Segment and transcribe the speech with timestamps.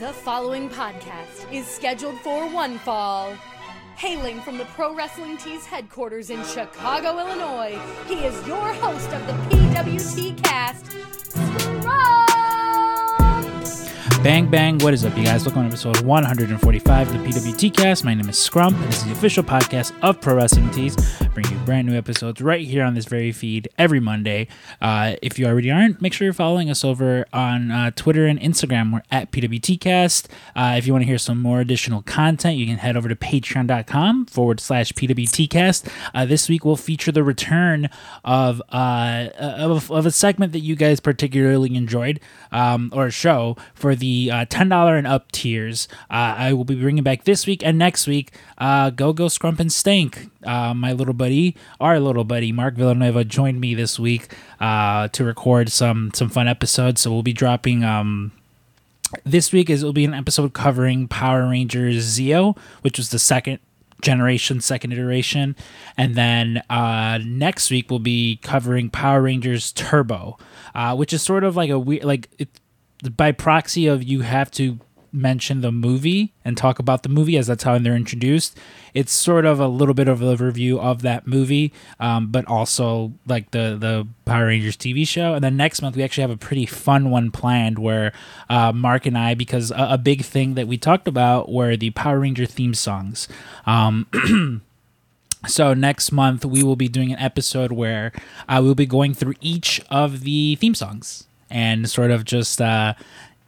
[0.00, 3.32] The following podcast is scheduled for one fall.
[3.94, 7.78] Hailing from the Pro Wrestling Tees headquarters in Chicago, Illinois,
[8.08, 10.90] he is your host of the PWT cast,
[11.30, 12.24] Scrum!
[14.24, 15.44] Bang bang, what is up, you guys?
[15.44, 18.04] Welcome to episode 145 of the PWT Cast.
[18.04, 20.96] My name is Scrum, and this is the official podcast of Pro Wrestling Tees.
[21.34, 24.46] Bring you brand new episodes right here on this very feed every Monday.
[24.80, 28.38] Uh, if you already aren't, make sure you're following us over on uh, Twitter and
[28.38, 28.92] Instagram.
[28.92, 30.26] We're at PWTcast.
[30.54, 33.16] Uh, if you want to hear some more additional content, you can head over to
[33.16, 35.88] patreon.com forward slash PWTcast.
[36.14, 37.88] Uh, this week we'll feature the return
[38.24, 42.20] of, uh, of, of a segment that you guys particularly enjoyed,
[42.52, 45.88] um, or show for the uh, $10 and up tiers.
[46.10, 49.60] Uh, I will be bringing back this week and next week uh, Go Go Scrump
[49.60, 50.30] and Stank.
[50.44, 55.24] Uh, my little buddy, our little buddy, Mark Villanueva, joined me this week uh, to
[55.24, 57.00] record some some fun episodes.
[57.00, 57.84] So we'll be dropping.
[57.84, 58.32] Um,
[59.24, 63.60] this week is will be an episode covering Power Rangers Zeo, which was the second
[64.02, 65.56] generation, second iteration,
[65.96, 70.38] and then uh, next week we'll be covering Power Rangers Turbo,
[70.74, 72.28] uh, which is sort of like a weird like
[73.16, 74.78] by proxy of you have to
[75.14, 78.58] mention the movie and talk about the movie as that's how they're introduced.
[78.92, 83.12] It's sort of a little bit of a review of that movie, um, but also
[83.26, 85.34] like the the Power Rangers TV show.
[85.34, 88.12] And then next month we actually have a pretty fun one planned where
[88.50, 91.90] uh, Mark and I, because a, a, big thing that we talked about were the
[91.90, 93.28] Power Ranger theme songs.
[93.66, 94.60] Um,
[95.46, 98.12] So next month we will be doing an episode where
[98.48, 102.94] uh, we'll be going through each of the theme songs and sort of just uh,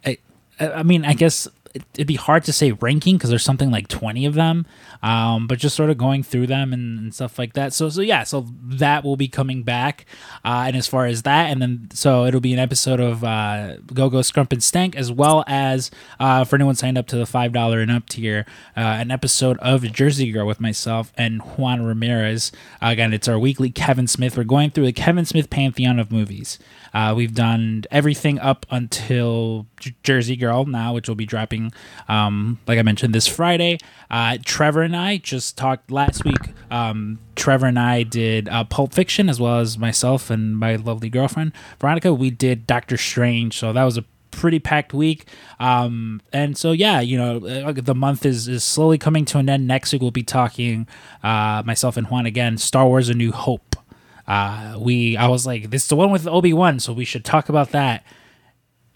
[0.05, 0.17] I,
[0.59, 1.47] I mean I guess
[1.93, 4.65] it'd be hard to say ranking because there's something like 20 of them
[5.03, 7.73] um, but just sort of going through them and, and, stuff like that.
[7.73, 10.05] So so yeah so that will be coming back
[10.43, 13.77] uh, and as far as that and then so it'll be an episode of uh,
[13.93, 15.89] go go scrump and stank as well as
[16.19, 19.57] uh, for anyone signed up to the five dollar and up tier uh, an episode
[19.59, 22.51] of jersey girl with myself and juan ramirez.
[22.81, 24.37] Again it's our weekly kevin smith.
[24.37, 26.59] We're going through the kevin smith pantheon of movies.
[26.93, 31.66] Uh, we've done everything up until J- Jersey Girl now, which will be dropping,
[32.07, 33.77] um, like I mentioned, this Friday.
[34.09, 36.53] Uh, Trevor and I just talked last week.
[36.71, 41.09] Um, Trevor and I did uh, Pulp Fiction as well as myself and my lovely
[41.09, 42.13] girlfriend Veronica.
[42.13, 45.25] We did Doctor Strange, so that was a pretty packed week.
[45.59, 49.49] Um, and so yeah, you know, uh, the month is is slowly coming to an
[49.49, 49.67] end.
[49.67, 50.87] Next week we'll be talking
[51.23, 52.57] uh, myself and Juan again.
[52.57, 53.77] Star Wars: A New Hope
[54.27, 57.23] uh, we I was like, this is the one with Obi Wan, so we should
[57.23, 58.03] talk about that.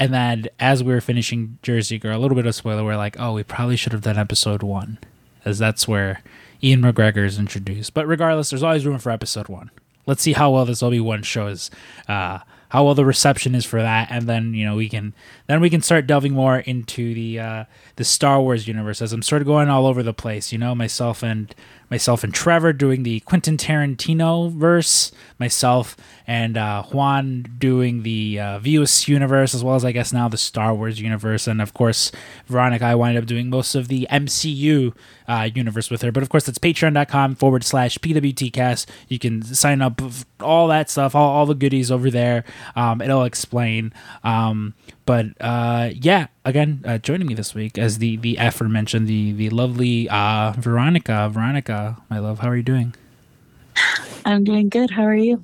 [0.02, 3.20] And then as we were finishing Jersey Girl, a little bit of spoiler, we're like,
[3.20, 4.98] oh, we probably should have done episode one,
[5.46, 6.24] as that's where
[6.60, 7.94] Ewan McGregor is introduced.
[7.94, 9.70] But regardless, there's always room for episode one.
[10.08, 11.70] Let's see how well this Obi Wan show is.
[12.08, 12.40] Uh,
[12.70, 15.14] how well the reception is for that, and then you know we can
[15.46, 17.66] then we can start delving more into the uh,
[17.98, 20.52] the Star Wars universe as I'm sort of going all over the place.
[20.52, 21.54] You know, myself and
[21.92, 28.60] myself and Trevor doing the Quentin Tarantino verse, myself and uh, Juan doing the uh,
[28.60, 32.12] Vius universe, as well as I guess now the Star Wars universe, and of course
[32.48, 32.86] Veronica.
[32.86, 34.96] I wind up doing most of the MCU
[35.28, 36.12] uh, universe with her.
[36.12, 38.86] But of course, that's patreon.com forward slash PWTcast.
[39.10, 40.02] You can sign up
[40.40, 42.44] all that stuff, all, all the goodies over there.
[42.76, 43.94] Um, it'll explain.
[44.24, 44.74] Um,
[45.12, 49.50] but uh, yeah, again, uh, joining me this week as the the aforementioned the the
[49.50, 51.30] lovely uh, Veronica.
[51.30, 52.96] Veronica, my love, how are you doing?
[54.26, 54.92] I'm doing good.
[54.92, 55.44] How are you?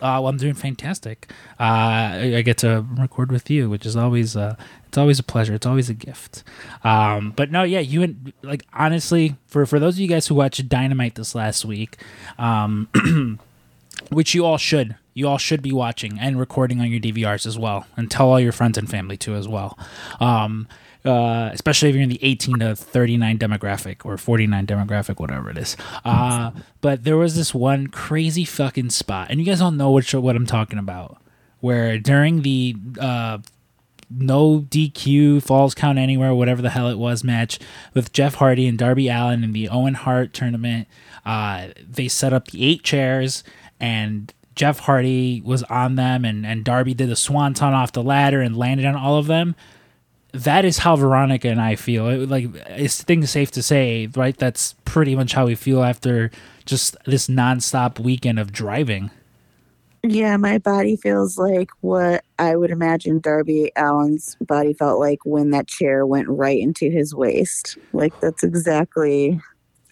[0.00, 1.28] Uh, well, I'm doing fantastic.
[1.58, 4.54] Uh, I, I, get to record with you, which is always uh,
[4.86, 5.54] it's always a pleasure.
[5.54, 6.44] It's always a gift.
[6.84, 10.36] Um, but no, yeah, you and like honestly, for for those of you guys who
[10.36, 11.96] watched Dynamite this last week,
[12.38, 12.88] um,
[14.10, 17.58] which you all should, you all should be watching and recording on your DVRs as
[17.58, 19.78] well, and tell all your friends and family too as well.
[20.20, 20.68] Um,
[21.04, 25.58] uh, especially if you're in the 18 to 39 demographic or 49 demographic, whatever it
[25.58, 25.76] is.
[26.04, 30.12] Uh, but there was this one crazy fucking spot, and you guys all know what
[30.14, 31.18] what I'm talking about.
[31.60, 33.38] Where during the uh,
[34.10, 37.58] no DQ falls count anywhere, whatever the hell it was match
[37.92, 40.88] with Jeff Hardy and Darby Allin in the Owen Hart tournament,
[41.24, 43.44] uh, they set up the eight chairs
[43.80, 48.40] and Jeff Hardy was on them, and, and Darby did the swanton off the ladder
[48.40, 49.54] and landed on all of them.
[50.32, 52.08] That is how Veronica and I feel.
[52.08, 54.36] It, like, it's things safe to say, right?
[54.36, 56.30] That's pretty much how we feel after
[56.64, 59.10] just this nonstop weekend of driving.
[60.02, 65.50] Yeah, my body feels like what I would imagine Darby Allin's body felt like when
[65.50, 67.78] that chair went right into his waist.
[67.92, 69.40] Like, that's exactly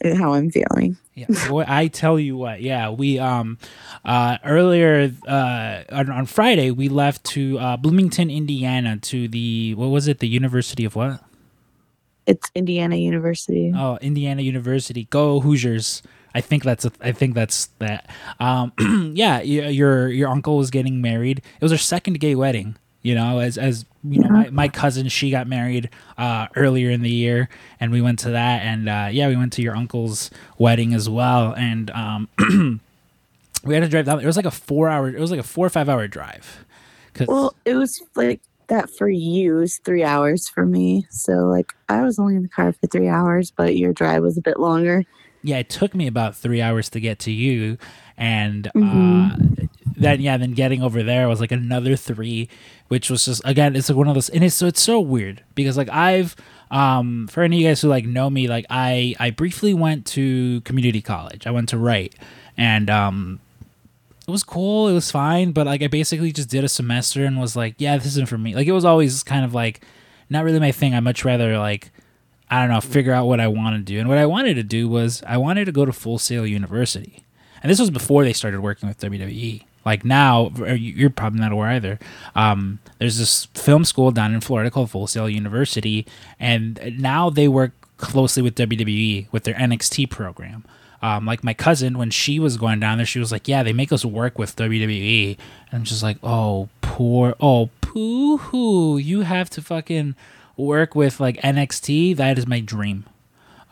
[0.05, 0.97] how I'm feeling.
[1.15, 2.63] Yeah, boy, I tell you what.
[2.63, 3.59] Yeah, we um
[4.05, 9.89] uh earlier uh on, on Friday we left to uh Bloomington, Indiana to the what
[9.89, 10.19] was it?
[10.19, 11.23] The University of what?
[12.27, 13.73] It's Indiana University.
[13.75, 15.05] Oh, Indiana University.
[15.11, 16.03] Go Hoosiers.
[16.35, 18.09] I think that's a, I think that's that.
[18.41, 18.73] Um,
[19.15, 21.39] yeah, your your uncle was getting married.
[21.39, 22.77] It was her second gay wedding.
[23.03, 27.03] You know, as as you know, my, my cousin she got married uh, earlier in
[27.03, 27.49] the year,
[27.81, 28.63] and we went to that.
[28.63, 31.53] And uh, yeah, we went to your uncle's wedding as well.
[31.53, 32.29] And um,
[33.65, 34.21] we had to drive down.
[34.21, 35.09] It was like a four hour.
[35.09, 36.65] It was like a four or five hour drive.
[37.15, 41.07] 'Cause- Well, it was like that for you is three hours for me.
[41.11, 44.39] So like I was only in the car for three hours, but your drive was
[44.39, 45.05] a bit longer.
[45.43, 47.77] yeah, it took me about three hours to get to you,
[48.17, 49.33] and Mhm.
[49.63, 49.67] uh,
[49.97, 52.49] then yeah, then getting over there was like another three,
[52.89, 55.43] which was just again, it's like one of those, and it's so it's so weird
[55.55, 56.35] because like I've
[56.71, 60.07] um for any of you guys who like know me, like I I briefly went
[60.07, 61.47] to community college.
[61.47, 62.15] I went to Wright,
[62.57, 63.41] and um
[64.27, 64.89] it was cool.
[64.89, 67.97] It was fine, but like I basically just did a semester and was like, yeah,
[67.97, 68.55] this isn't for me.
[68.55, 69.85] Like it was always kind of like
[70.31, 70.95] not really my thing.
[70.95, 71.91] I much rather like
[72.51, 73.99] I don't know, figure out what I want to do.
[73.99, 77.25] And what I wanted to do was I wanted to go to Full Sail University.
[77.63, 79.63] And this was before they started working with WWE.
[79.85, 81.99] Like now, you- you're probably not aware either.
[82.37, 86.07] Um, there's this film school down in Florida called Full Sail University,
[86.39, 90.65] and now they work closely with WWE with their NXT program.
[91.03, 93.73] Um, like my cousin, when she was going down there, she was like, "Yeah, they
[93.73, 95.37] make us work with WWE,"
[95.71, 100.15] and I'm just like, "Oh, poor, oh, poo hoo, you have to fucking
[100.57, 102.15] work with like NXT.
[102.17, 103.05] That is my dream."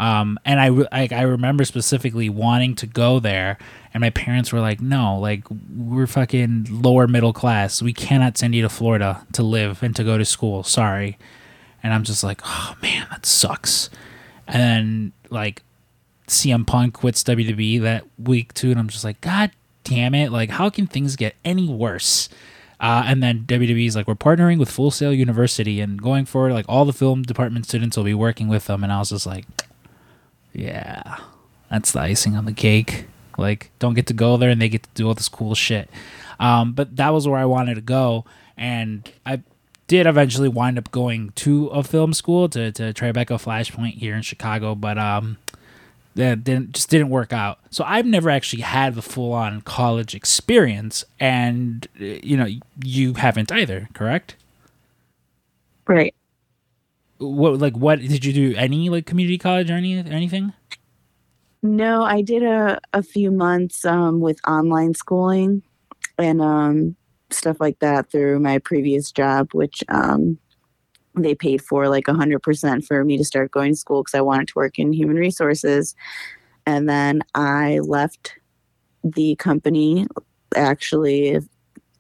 [0.01, 3.59] Um, and I, I I remember specifically wanting to go there,
[3.93, 5.45] and my parents were like, "No, like
[5.77, 7.83] we're fucking lower middle class.
[7.83, 10.63] We cannot send you to Florida to live and to go to school.
[10.63, 11.19] Sorry."
[11.83, 13.91] And I'm just like, "Oh man, that sucks."
[14.49, 15.63] And then like
[16.29, 19.51] CM Punk quits WWE that week too, and I'm just like, God
[19.85, 20.33] damn it!
[20.33, 22.31] Like, how can things get any worse?
[22.81, 26.65] Uh, and then WWE's like, we're partnering with Full Sail University, and going forward, like
[26.71, 28.83] all the film department students will be working with them.
[28.83, 29.45] And I was just like,
[30.53, 31.19] yeah,
[31.71, 33.07] that's the icing on the cake.
[33.39, 35.89] Like, don't get to go there, and they get to do all this cool shit.
[36.39, 38.25] Um, but that was where I wanted to go,
[38.57, 39.43] and I
[39.87, 44.15] did eventually wind up going to a film school to try to Tribeca Flashpoint here
[44.15, 45.39] in Chicago, but um,
[46.15, 47.59] that didn't just didn't work out.
[47.71, 52.47] So I've never actually had the full on college experience, and uh, you know
[52.85, 54.37] you haven't either, correct?
[55.87, 56.15] Right.
[57.21, 58.55] What like what did you do?
[58.57, 60.53] Any like community college or any anything?
[61.63, 65.63] No, I did a, a few months um, with online schooling
[66.19, 66.97] and um,
[67.31, 70.39] stuff like that through my previous job, which um,
[71.15, 74.49] they paid for like 100% for me to start going to school because I wanted
[74.49, 75.95] to work in human resources.
[76.67, 78.39] And then I left
[79.03, 80.07] the company
[80.57, 81.41] actually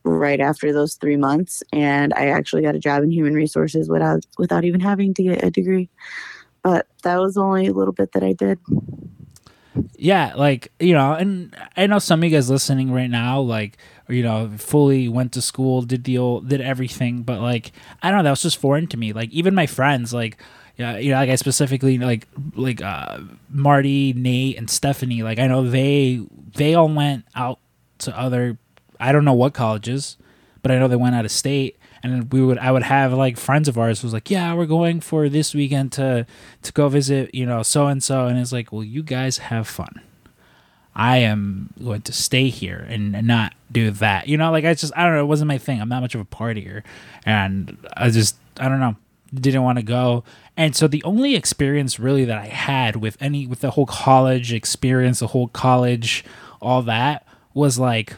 [0.04, 4.24] right after those three months and I actually got a job in human resources without
[4.38, 5.90] without even having to get a degree.
[6.62, 8.58] But that was only a little bit that I did.
[9.96, 13.76] yeah like you know and i know some of you guys listening right now like
[14.08, 17.70] you know fully went to school did the old did everything but like
[18.02, 20.42] i don't know that was just foreign to me like even my friends like
[20.76, 22.26] yeah you know like i specifically like
[22.56, 26.20] like uh marty nate and stephanie like i know they
[26.56, 27.60] they all went out
[27.98, 28.58] to other
[29.00, 30.16] i don't know what colleges
[30.62, 33.36] but i know they went out of state and we would i would have like
[33.36, 36.26] friends of ours who's like yeah we're going for this weekend to
[36.62, 39.66] to go visit you know so and so and it's like well you guys have
[39.66, 40.00] fun.
[40.92, 44.28] I am going to stay here and not do that.
[44.28, 45.80] You know like i just i don't know it wasn't my thing.
[45.80, 46.82] I'm not much of a partier
[47.24, 48.96] and i just i don't know
[49.32, 50.24] didn't want to go.
[50.56, 54.52] And so the only experience really that i had with any with the whole college
[54.52, 56.24] experience the whole college
[56.60, 58.16] all that was like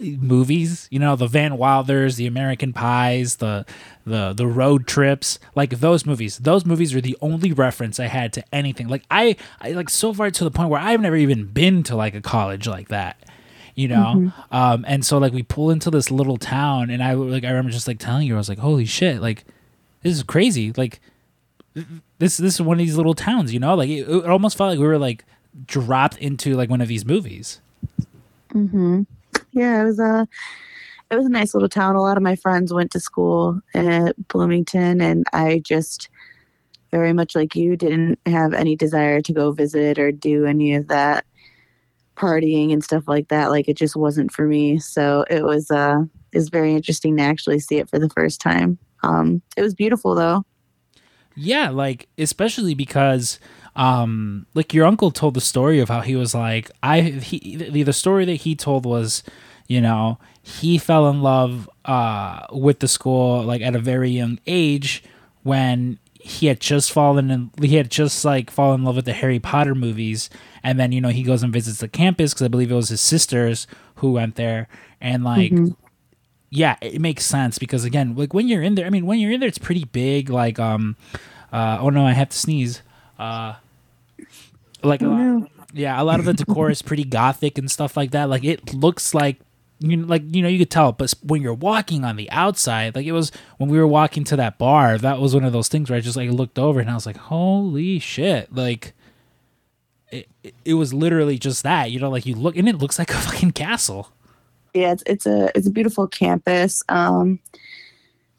[0.00, 3.66] movies you know the van wilders the american pies the
[4.08, 6.38] the the road trips like those movies.
[6.38, 8.88] Those movies are the only reference i had to anything.
[8.88, 11.96] Like i i like so far to the point where i've never even been to
[11.96, 13.18] like a college like that
[13.74, 14.32] you know?
[14.50, 17.70] Um and so like we pull into this little town and i like i remember
[17.70, 19.44] just like telling you i was like holy shit like
[20.02, 21.00] this is crazy like
[22.18, 23.74] this this is one of these little towns you know?
[23.74, 25.24] Like it, it almost felt like we were like
[25.66, 27.60] dropped into like one of these movies.
[28.52, 29.02] Hmm
[29.58, 30.28] Yeah, it was a
[31.10, 31.96] it was a nice little town.
[31.96, 36.08] A lot of my friends went to school at Bloomington, and I just
[36.92, 40.88] very much like you didn't have any desire to go visit or do any of
[40.88, 41.24] that
[42.16, 43.50] partying and stuff like that.
[43.50, 44.78] Like it just wasn't for me.
[44.78, 48.78] So it was uh was very interesting to actually see it for the first time.
[49.02, 50.44] Um, it was beautiful though.
[51.34, 53.40] Yeah, like especially because
[53.76, 57.82] um like your uncle told the story of how he was like I he the,
[57.82, 59.22] the story that he told was
[59.68, 64.38] you know he fell in love uh with the school like at a very young
[64.46, 65.02] age
[65.44, 69.12] when he had just fallen in he had just like fallen in love with the
[69.12, 70.28] Harry Potter movies
[70.62, 72.88] and then you know he goes and visits the campus because I believe it was
[72.88, 74.68] his sisters who went there
[75.00, 75.76] and like Mhm.
[76.50, 79.30] yeah it makes sense because again like when you're in there I mean when you're
[79.32, 80.96] in there it's pretty big like um
[81.52, 82.82] uh oh no I have to sneeze
[83.18, 83.54] uh
[84.82, 85.46] like Oh, no.
[85.72, 88.28] yeah, a lot of the decor is pretty gothic and stuff like that.
[88.28, 89.40] Like it looks like
[89.80, 92.94] you know, like you know you could tell, but when you're walking on the outside,
[92.94, 95.68] like it was when we were walking to that bar, that was one of those
[95.68, 98.94] things where I just like looked over and I was like, "Holy shit!" Like
[100.10, 100.28] it,
[100.64, 103.14] it, was literally just that, you know, like you look and it looks like a
[103.18, 104.12] fucking castle.
[104.74, 107.38] yeah it's, it's a it's a beautiful campus um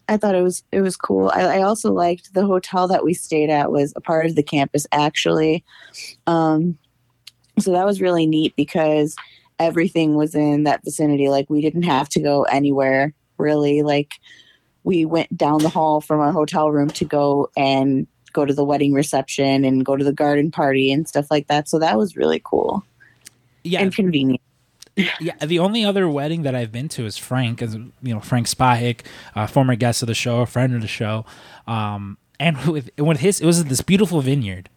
[0.07, 3.13] i thought it was it was cool I, I also liked the hotel that we
[3.13, 5.63] stayed at was a part of the campus actually
[6.27, 6.77] um
[7.57, 9.15] so that was really neat because
[9.59, 14.13] everything was in that vicinity like we didn't have to go anywhere really like
[14.83, 18.63] we went down the hall from our hotel room to go and go to the
[18.63, 22.15] wedding reception and go to the garden party and stuff like that so that was
[22.15, 22.83] really cool
[23.63, 24.41] Yeah, and convenient
[25.19, 25.33] yeah.
[25.45, 29.01] The only other wedding that I've been to is Frank, as you know, Frank Spahik,
[29.35, 31.25] uh, former guest of the show, a friend of the show,
[31.67, 34.69] um, and with with his, it was this beautiful vineyard,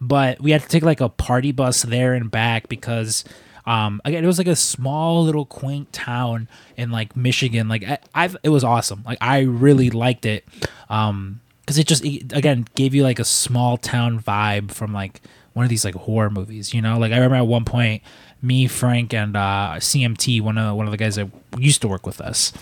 [0.00, 3.24] but we had to take like a party bus there and back because.
[3.68, 6.48] Um, again, it was like a small little quaint town
[6.78, 7.68] in like Michigan.
[7.68, 9.02] Like I, I've, it was awesome.
[9.04, 10.46] Like I really liked it.
[10.88, 15.20] Um, cause it just, it, again, gave you like a small town vibe from like
[15.52, 16.98] one of these like horror movies, you know?
[16.98, 18.02] Like I remember at one point,
[18.40, 22.06] me, Frank, and uh, CMT, one of one of the guys that used to work
[22.06, 22.54] with us,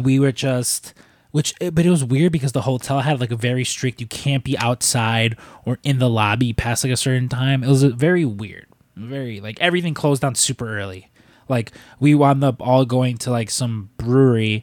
[0.00, 0.94] we were just
[1.32, 4.06] which eh, but it was weird because the hotel had like a very strict you
[4.06, 7.64] can't be outside or in the lobby past like a certain time.
[7.64, 8.66] It was uh, very weird.
[8.96, 11.10] Very like everything closed down super early.
[11.48, 14.62] Like we wound up all going to like some brewery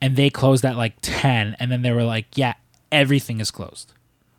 [0.00, 2.54] and they closed at like 10 and then they were like, "Yeah,
[2.92, 3.92] everything is closed."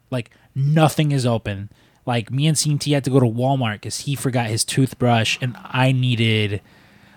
[0.10, 1.70] Like nothing is open.
[2.06, 5.58] Like me and CMT had to go to Walmart because he forgot his toothbrush and
[5.64, 6.62] I needed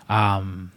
[0.09, 0.71] um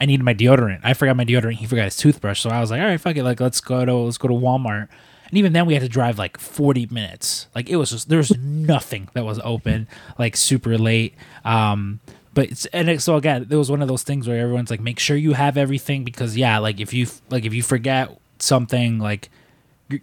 [0.00, 0.80] I needed my deodorant.
[0.82, 1.54] I forgot my deodorant.
[1.56, 2.40] He forgot his toothbrush.
[2.40, 3.22] So I was like, all right, fuck it.
[3.22, 4.88] Like, let's go to let's go to Walmart.
[5.30, 7.46] And even then, we had to drive like forty minutes.
[7.54, 9.88] Like it was just there was nothing that was open.
[10.18, 11.14] Like super late.
[11.44, 12.00] Um,
[12.34, 14.80] but it's and it, so again, it was one of those things where everyone's like,
[14.80, 18.98] make sure you have everything because yeah, like if you like if you forget something,
[18.98, 19.30] like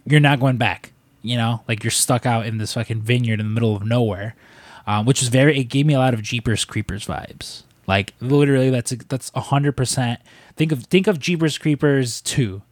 [0.04, 0.92] you're, not going back.
[1.22, 4.34] You know, like you're stuck out in this fucking vineyard in the middle of nowhere,
[4.86, 5.58] um, which is very.
[5.58, 7.62] It gave me a lot of Jeepers Creepers vibes.
[7.86, 10.20] Like literally, that's that's a hundred percent.
[10.56, 12.62] Think of think of Jeepers Creepers two.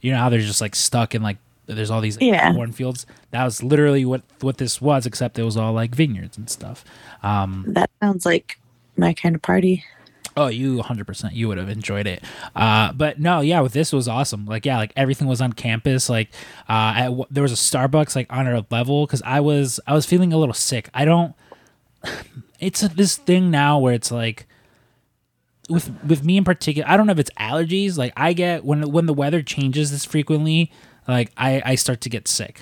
[0.00, 2.52] You know how they're just like stuck in like there's all these Yeah.
[2.52, 3.06] cornfields.
[3.30, 6.84] That was literally what what this was, except it was all like vineyards and stuff.
[7.22, 8.58] Um, that sounds like
[8.96, 9.84] my kind of party
[10.36, 11.32] Oh, you 100%.
[11.32, 12.24] You would have enjoyed it.
[12.56, 14.46] Uh, but no, yeah, with this was awesome.
[14.46, 16.08] Like, yeah, like everything was on campus.
[16.08, 16.28] Like,
[16.68, 20.06] uh, at, there was a Starbucks like on our level because I was I was
[20.06, 20.90] feeling a little sick.
[20.92, 21.34] I don't.
[22.60, 24.46] It's a, this thing now where it's like
[25.68, 26.88] with with me in particular.
[26.88, 27.98] I don't know if it's allergies.
[27.98, 30.72] Like, I get when when the weather changes this frequently.
[31.06, 32.60] Like, I I start to get sick.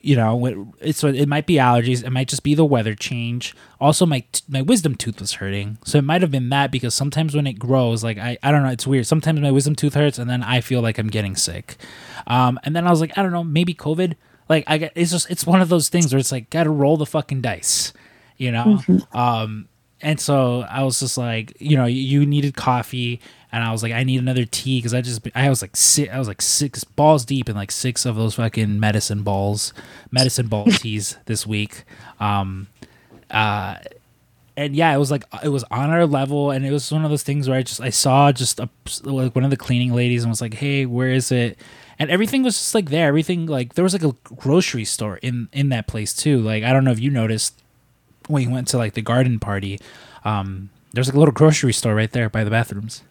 [0.00, 2.04] You know it's so it might be allergies.
[2.04, 3.56] It might just be the weather change.
[3.80, 5.78] Also my t- my wisdom tooth was hurting.
[5.86, 8.62] So it might have been that because sometimes when it grows like i i don't
[8.62, 9.06] know it's weird.
[9.06, 11.78] Sometimes my wisdom tooth hurts and then i feel like i'm getting sick.
[12.26, 14.16] Um and then i was like i don't know maybe covid.
[14.46, 16.98] Like i get it's just it's one of those things where it's like gotta roll
[16.98, 17.94] the fucking dice
[18.36, 18.80] you know?
[19.14, 19.68] Um
[20.02, 23.22] and so I was just like, you know, you needed coffee,
[23.54, 26.08] and I was like, I need another tea because I just, I was like, si
[26.08, 29.72] I was like six balls deep in like six of those fucking medicine balls,
[30.10, 31.84] medicine ball teas this week.
[32.18, 32.66] Um,
[33.30, 33.76] uh,
[34.56, 37.12] and yeah, it was like it was on our level, and it was one of
[37.12, 38.68] those things where I just I saw just a,
[39.04, 41.56] like one of the cleaning ladies and was like, "Hey, where is it?"
[41.96, 43.06] And everything was just like there.
[43.06, 46.40] Everything like there was like a grocery store in in that place too.
[46.40, 47.62] Like I don't know if you noticed
[48.26, 49.78] when you went to like the garden party.
[50.24, 53.02] Um, there's like a little grocery store right there by the bathrooms.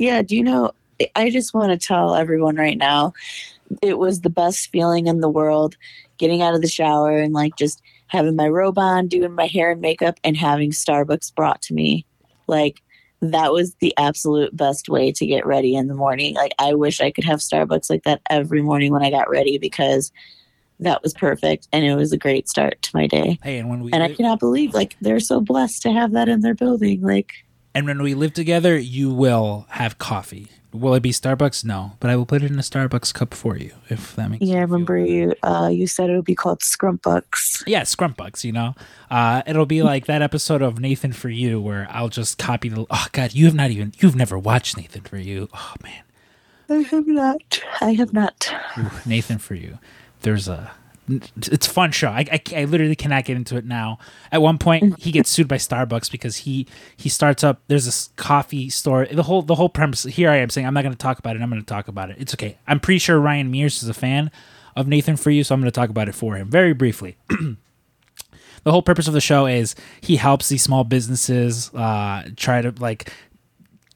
[0.00, 0.72] Yeah, do you know?
[1.14, 3.12] I just want to tell everyone right now
[3.82, 5.76] it was the best feeling in the world
[6.18, 9.70] getting out of the shower and like just having my robe on, doing my hair
[9.70, 12.06] and makeup, and having Starbucks brought to me.
[12.46, 12.82] Like,
[13.20, 16.34] that was the absolute best way to get ready in the morning.
[16.34, 19.58] Like, I wish I could have Starbucks like that every morning when I got ready
[19.58, 20.10] because
[20.80, 23.38] that was perfect and it was a great start to my day.
[23.42, 26.30] Hey, and when we And I cannot believe like they're so blessed to have that
[26.30, 27.02] in their building.
[27.02, 27.34] Like,
[27.74, 30.48] and when we live together, you will have coffee.
[30.72, 31.64] Will it be Starbucks?
[31.64, 34.44] No, but I will put it in a Starbucks cup for you if that makes.
[34.46, 35.34] Yeah, I remember you.
[35.42, 37.64] Uh, you said it would be called Scrumpbucks.
[37.66, 38.76] yeah, Scrumpbucks, you know.
[39.10, 42.86] Uh, it'll be like that episode of Nathan for You where I'll just copy the.
[42.88, 45.48] Oh God, you have not even you've never watched Nathan for You.
[45.52, 46.04] Oh man,
[46.68, 47.62] I have not.
[47.80, 48.54] I have not.
[48.78, 49.78] Ooh, Nathan, for you,
[50.20, 50.70] there's a.
[51.10, 52.08] It's a fun show.
[52.08, 53.98] I, I, I literally cannot get into it now.
[54.30, 57.60] At one point, he gets sued by Starbucks because he he starts up.
[57.68, 59.06] There's this coffee store.
[59.06, 60.04] The whole the whole premise.
[60.04, 61.42] Here I am saying I'm not going to talk about it.
[61.42, 62.16] I'm going to talk about it.
[62.18, 62.58] It's okay.
[62.66, 64.30] I'm pretty sure Ryan Mears is a fan
[64.76, 67.16] of Nathan for you, so I'm going to talk about it for him very briefly.
[67.28, 72.72] the whole purpose of the show is he helps these small businesses uh, try to
[72.78, 73.12] like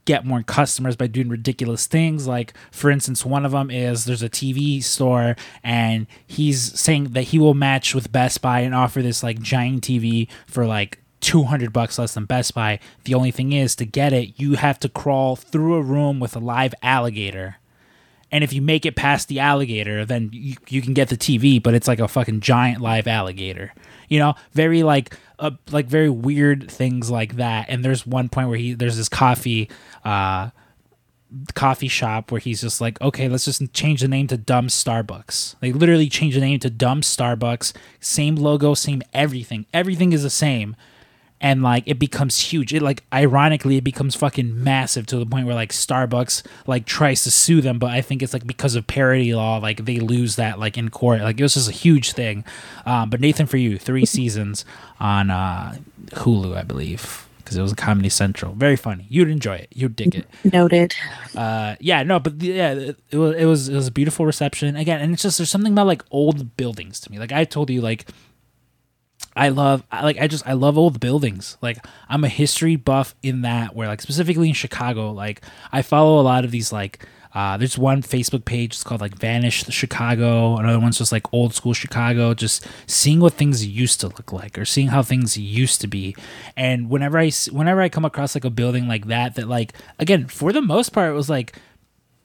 [0.04, 2.26] get more customers by doing ridiculous things.
[2.26, 7.22] Like, for instance, one of them is there's a TV store, and he's saying that
[7.22, 11.72] he will match with Best Buy and offer this like giant TV for like 200
[11.72, 12.78] bucks less than Best Buy.
[13.04, 16.36] The only thing is, to get it, you have to crawl through a room with
[16.36, 17.56] a live alligator.
[18.30, 21.62] And if you make it past the alligator, then you, you can get the TV,
[21.62, 23.72] but it's like a fucking giant live alligator.
[24.08, 27.66] You know, very like uh, like very weird things like that.
[27.68, 29.70] And there's one point where he there's this coffee
[30.04, 30.50] uh
[31.54, 35.56] coffee shop where he's just like, okay, let's just change the name to Dumb Starbucks.
[35.60, 37.72] They literally change the name to Dumb Starbucks.
[38.00, 39.66] Same logo, same everything.
[39.72, 40.76] Everything is the same.
[41.44, 42.72] And like it becomes huge.
[42.72, 47.22] It like ironically it becomes fucking massive to the point where like Starbucks like tries
[47.24, 50.36] to sue them, but I think it's like because of parody law, like they lose
[50.36, 51.20] that like in court.
[51.20, 52.44] Like it was just a huge thing.
[52.86, 54.64] Um, but Nathan for you, three seasons
[54.98, 55.76] on uh,
[56.12, 58.54] Hulu, I believe because it was a Comedy Central.
[58.54, 59.04] Very funny.
[59.10, 59.68] You'd enjoy it.
[59.74, 60.26] You'd dig it.
[60.50, 60.94] Noted.
[61.36, 64.24] Uh, yeah, no, but the- yeah, it, it was it was it was a beautiful
[64.24, 67.18] reception again, and it's just there's something about like old buildings to me.
[67.18, 68.06] Like I told you, like
[69.36, 71.56] I love like I just I love old buildings.
[71.60, 76.20] Like I'm a history buff in that where like specifically in Chicago, like I follow
[76.20, 78.74] a lot of these like uh, there's one Facebook page.
[78.74, 80.56] It's called like Vanished Chicago.
[80.56, 82.32] Another one's just like Old School Chicago.
[82.32, 86.14] Just seeing what things used to look like, or seeing how things used to be.
[86.56, 90.28] And whenever I whenever I come across like a building like that, that like again
[90.28, 91.58] for the most part it was like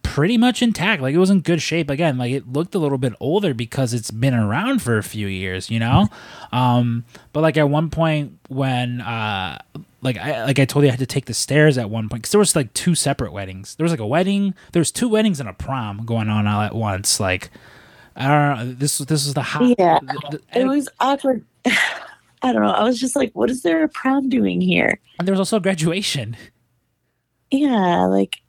[0.10, 1.02] pretty much intact.
[1.02, 1.90] Like it was in good shape.
[1.90, 5.28] Again, like it looked a little bit older because it's been around for a few
[5.28, 6.08] years, you know.
[6.52, 9.60] Um, but like at one point when uh,
[10.02, 12.24] like I like I told you I had to take the stairs at one point
[12.24, 13.76] because there was like two separate weddings.
[13.76, 14.56] There was like a wedding.
[14.72, 17.20] There was two weddings and a prom going on all at once.
[17.20, 17.52] Like
[18.16, 18.74] I don't know.
[18.74, 19.76] This was this was the hot.
[19.78, 20.00] Yeah.
[20.32, 21.46] the- It was awkward.
[22.42, 22.72] I don't know.
[22.72, 24.98] I was just like, what is there a prom doing here?
[25.20, 26.36] and there was also a graduation.
[27.52, 28.42] Yeah, like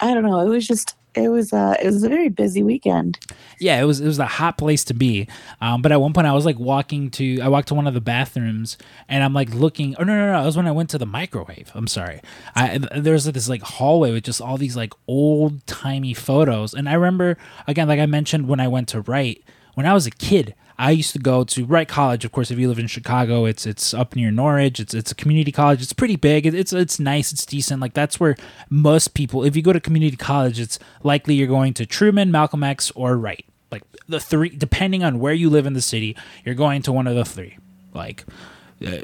[0.00, 0.40] I don't know.
[0.40, 3.18] It was just it was uh it was a very busy weekend.
[3.58, 5.28] Yeah, it was it was a hot place to be.
[5.60, 7.94] Um, but at one point, I was like walking to I walked to one of
[7.94, 8.78] the bathrooms,
[9.08, 9.94] and I'm like looking.
[9.98, 10.38] Oh no no no!
[10.38, 11.70] That was when I went to the microwave.
[11.74, 12.20] I'm sorry.
[12.54, 16.94] I there's this like hallway with just all these like old timey photos, and I
[16.94, 19.42] remember again, like I mentioned when I went to write
[19.74, 20.54] when I was a kid.
[20.78, 22.24] I used to go to Wright College.
[22.24, 24.78] Of course, if you live in Chicago, it's it's up near Norridge.
[24.78, 25.82] It's it's a community college.
[25.82, 26.46] It's pretty big.
[26.46, 27.32] It's it's nice.
[27.32, 27.80] It's decent.
[27.80, 28.36] Like that's where
[28.70, 29.44] most people.
[29.44, 33.16] If you go to community college, it's likely you're going to Truman, Malcolm X, or
[33.16, 33.44] Wright.
[33.72, 37.08] Like the three, depending on where you live in the city, you're going to one
[37.08, 37.58] of the three.
[37.92, 38.24] Like,
[38.86, 38.98] uh,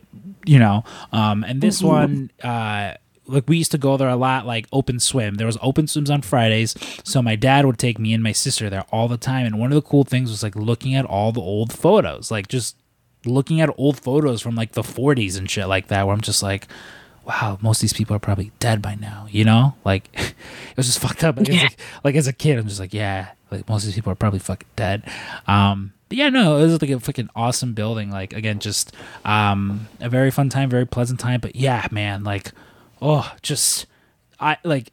[0.46, 0.84] you know.
[1.12, 2.94] Um, and this one, uh,
[3.26, 5.34] like we used to go there a lot like open swim.
[5.36, 8.70] There was open swims on fridays so my dad would take me and my sister
[8.70, 11.32] there all the time and one of the cool things was like looking at all
[11.32, 12.76] the old photos like just
[13.24, 16.42] looking at old photos from like the 40s and shit like that where i'm just
[16.42, 16.66] like
[17.24, 19.74] wow most of these people are probably dead by now you know?
[19.84, 21.68] Like it was just fucked up like, as, a,
[22.04, 24.40] like as a kid i'm just like yeah like most of these people are probably
[24.40, 25.04] fucking dead.
[25.46, 28.92] Um but yeah no it was like a fucking awesome building like again just
[29.24, 32.52] um a very fun time very pleasant time but yeah man like
[33.04, 33.86] oh just
[34.40, 34.90] i like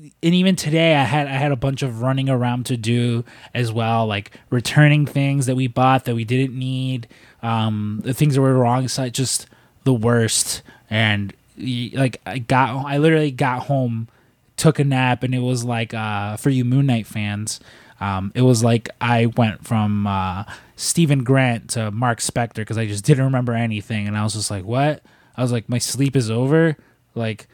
[0.00, 3.70] and even today i had i had a bunch of running around to do as
[3.70, 7.06] well like returning things that we bought that we didn't need
[7.42, 9.46] um the things that were wrong side just
[9.84, 10.62] the worst.
[10.90, 14.08] And like i got i literally got home
[14.56, 17.60] took a nap and it was like uh for you moon knight fans
[18.00, 20.44] um it was like i went from uh
[20.78, 24.06] Steven Grant to Mark Spector because I just didn't remember anything.
[24.06, 25.02] And I was just like what?
[25.34, 26.76] I was like my sleep is over
[27.16, 27.48] like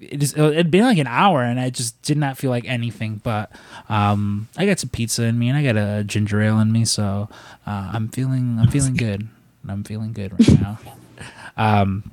[0.00, 3.20] it is it'd been like an hour and I just did not feel like anything
[3.22, 3.52] but
[3.88, 6.84] um I got some pizza in me and I got a ginger ale in me
[6.84, 7.28] so
[7.66, 9.28] uh, I'm feeling I'm feeling good
[9.68, 10.78] I'm feeling good right now
[11.56, 12.10] um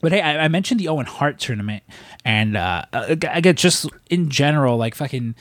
[0.00, 1.82] but hey, I, I mentioned the Owen Hart tournament,
[2.24, 5.34] and uh, I I get just in general, like fucking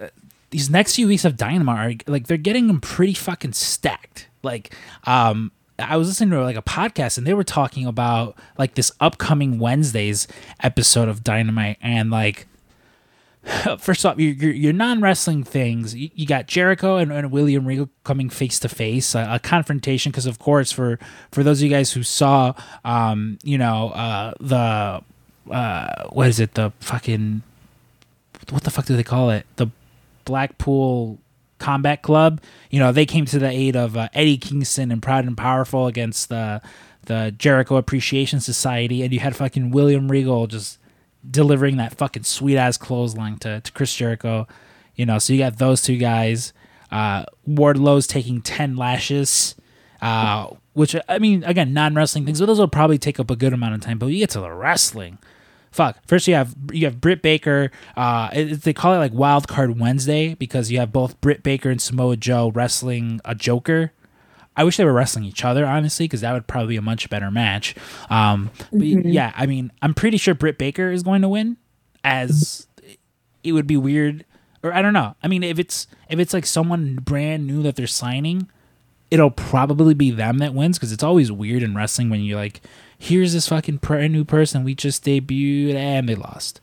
[0.00, 0.08] uh,
[0.50, 4.28] these next few weeks of Dynamite are like they're getting them pretty fucking stacked.
[4.42, 8.74] Like, um, I was listening to like a podcast, and they were talking about like
[8.74, 10.28] this upcoming Wednesday's
[10.60, 12.46] episode of Dynamite, and like
[13.78, 15.94] first off, your your, non wrestling things.
[15.94, 20.12] You, you got Jericho and, and William Regal coming face to face, a confrontation.
[20.12, 20.98] Because of course, for
[21.30, 25.02] for those of you guys who saw, um, you know, uh, the
[25.52, 26.54] uh, what is it?
[26.54, 27.42] The fucking
[28.50, 29.46] what the fuck do they call it?
[29.56, 29.68] The
[30.24, 31.18] Blackpool
[31.64, 32.42] Combat Club.
[32.68, 35.86] You know, they came to the aid of uh, Eddie Kingston and Proud and Powerful
[35.86, 36.60] against the
[37.06, 40.78] the Jericho Appreciation Society, and you had fucking William Regal just
[41.28, 44.46] delivering that fucking sweet ass clothesline to, to Chris Jericho.
[44.94, 46.52] You know, so you got those two guys.
[46.90, 49.54] Uh, Wardlow's taking 10 lashes,
[50.00, 53.36] uh, which, I mean, again, non wrestling things, but those will probably take up a
[53.36, 53.98] good amount of time.
[53.98, 55.18] But you get to the wrestling.
[55.74, 55.98] Fuck.
[56.06, 57.72] First, you have you have Britt Baker.
[57.96, 61.68] Uh, it, they call it like Wild Card Wednesday because you have both Britt Baker
[61.68, 63.90] and Samoa Joe wrestling a Joker.
[64.56, 67.10] I wish they were wrestling each other, honestly, because that would probably be a much
[67.10, 67.74] better match.
[68.08, 69.12] Um, but Mhm.
[69.12, 71.56] yeah, I mean, I'm pretty sure Britt Baker is going to win,
[72.04, 72.68] as
[73.42, 74.24] it would be weird,
[74.62, 75.16] or I don't know.
[75.24, 78.48] I mean, if it's if it's like someone brand new that they're signing,
[79.10, 82.60] it'll probably be them that wins because it's always weird in wrestling when you're like,
[82.98, 86.60] here's this fucking brand new person we just debuted and they lost,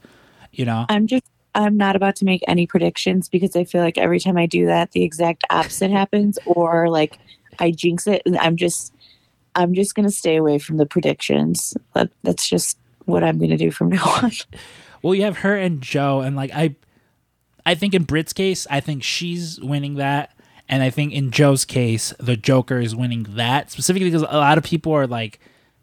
[0.52, 0.86] you know.
[0.89, 4.38] I'm just I'm not about to make any predictions because I feel like every time
[4.38, 7.17] I do that, the exact opposite happens, or like
[7.60, 8.94] I jinx it, and I'm just
[9.56, 11.76] I'm just gonna stay away from the predictions.
[11.94, 14.32] That, that's just what I'm gonna do from now on.
[15.02, 16.76] Well, you have her and Joe, and like I,
[17.65, 20.34] I think in Brit's case, I think she's winning that,
[20.70, 24.58] and I think in Joe's case, the Joker is winning that specifically because a lot
[24.58, 25.39] of people are like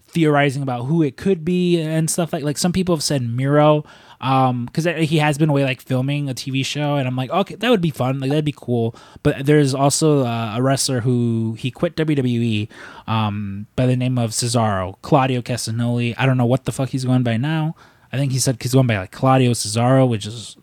[0.09, 3.85] theorizing about who it could be and stuff like like some people have said Miro,
[4.21, 7.55] um, because he has been away like filming a TV show, and I'm like, okay,
[7.55, 8.97] that would be fun, like that'd be cool.
[9.23, 12.69] But there's also uh, a wrestler who he quit WWE,
[13.07, 16.15] um, by the name of Cesaro, Claudio Castagnoli.
[16.19, 17.77] I don't know what the fuck he's going by now.
[18.13, 20.57] I think he said he's going by like Claudio Cesaro, which is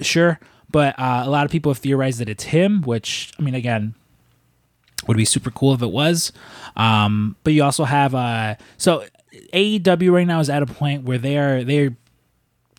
[0.00, 0.40] sure.
[0.70, 3.94] But uh, a lot of people have theorized that it's him, which I mean, again,
[5.06, 6.32] would be super cool if it was.
[6.76, 9.04] Um, but you also have uh, so
[9.52, 11.96] AEW right now is at a point where they are they're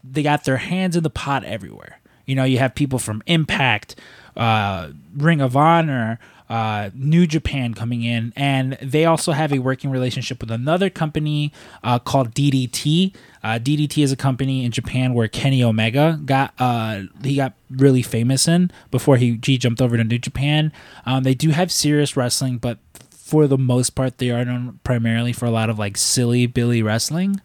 [0.04, 2.00] they got their hands in the pot everywhere.
[2.26, 3.96] You know, you have people from Impact,
[4.36, 9.90] uh, Ring of Honor, uh, New Japan coming in, and they also have a working
[9.90, 11.52] relationship with another company
[11.84, 13.16] uh, called DDT.
[13.44, 18.02] Uh, DDT is a company in Japan where Kenny Omega got uh, he got really
[18.02, 20.72] famous in before he, he jumped over to New Japan.
[21.06, 22.80] Um, they do have serious wrestling, but
[23.10, 26.84] for the most part, they are known primarily for a lot of like silly Billy
[26.84, 27.42] wrestling.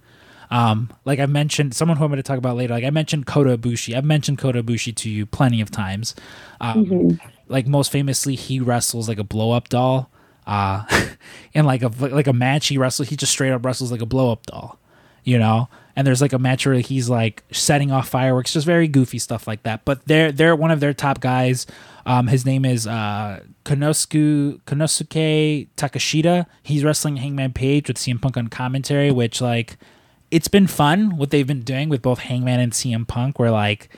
[0.51, 2.75] Um, like I mentioned, someone who I'm going to talk about later.
[2.75, 3.97] Like I mentioned Kota Ibushi.
[3.97, 6.15] I've mentioned Kota Ibushi to you plenty of times.
[6.61, 10.11] Um, Like most famously, he wrestles like a blow up doll.
[10.47, 10.85] Uh,
[11.53, 13.09] in like a like a match, he wrestles.
[13.09, 14.79] He just straight up wrestles like a blow up doll.
[15.25, 15.69] You know.
[15.97, 19.47] And there's like a match where he's like setting off fireworks, just very goofy stuff
[19.47, 19.85] like that.
[19.85, 21.67] But they're they're one of their top guys.
[22.07, 26.47] Um, his name is uh, Konosuke Konosuke Takeshita.
[26.63, 29.77] He's wrestling Hangman Page with CM Punk on commentary, which like
[30.31, 33.39] it's been fun what they've been doing with both Hangman and CM Punk.
[33.39, 33.91] Where like,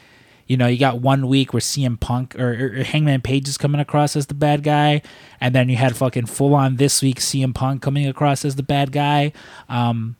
[0.46, 3.80] you know, you got one week where CM Punk or, or Hangman Page is coming
[3.80, 5.02] across as the bad guy,
[5.40, 8.62] and then you had fucking full on this week CM Punk coming across as the
[8.62, 9.32] bad guy.
[9.68, 10.16] Um,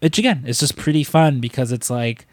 [0.00, 2.26] which again, it's just pretty fun because it's like,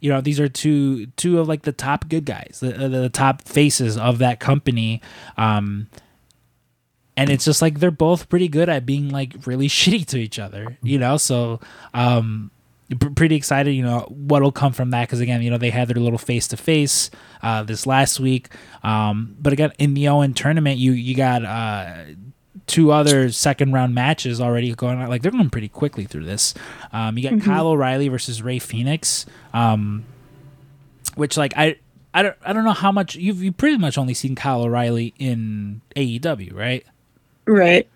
[0.00, 3.08] you know, these are two two of like the top good guys, the the, the
[3.08, 5.00] top faces of that company.
[5.36, 5.88] Um,
[7.16, 10.38] and it's just like they're both pretty good at being like really shitty to each
[10.38, 11.16] other, you know.
[11.16, 11.60] So,
[11.92, 12.50] um,
[13.14, 16.02] pretty excited, you know, what'll come from that because again, you know, they had their
[16.02, 17.10] little face to face
[17.66, 18.48] this last week.
[18.82, 22.04] Um, but again, in the Owen tournament, you you got uh
[22.66, 25.08] two other second round matches already going on.
[25.08, 26.54] Like they're going pretty quickly through this.
[26.92, 29.26] Um, you got Kyle O'Reilly versus Rey Fenix.
[29.52, 30.04] Um,
[31.14, 31.76] which like I.
[32.16, 35.14] I don't, I don't know how much you've you pretty much only seen Kyle O'Reilly
[35.18, 36.86] in AEW, right?
[37.44, 37.88] Right.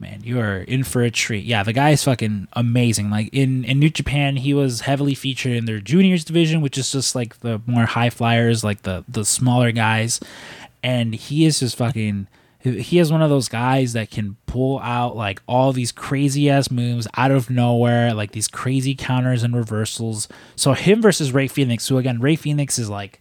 [0.00, 1.44] Man, you are in for a treat.
[1.44, 3.10] Yeah, the guy is fucking amazing.
[3.10, 6.92] Like in in New Japan, he was heavily featured in their juniors division, which is
[6.92, 10.20] just like the more high flyers, like the the smaller guys.
[10.82, 12.28] And he is just fucking.
[12.60, 16.70] He is one of those guys that can pull out like all these crazy ass
[16.70, 20.28] moves out of nowhere, like these crazy counters and reversals.
[20.56, 23.20] So him versus Rey Fenix, who again, Rey Fenix is like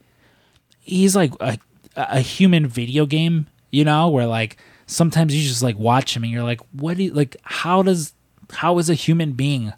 [0.82, 1.58] he's like a,
[1.96, 4.58] a human video game, you know, where like
[4.88, 8.14] sometimes you just like watch him and you're like, what do you, like how does
[8.52, 9.74] how is a human being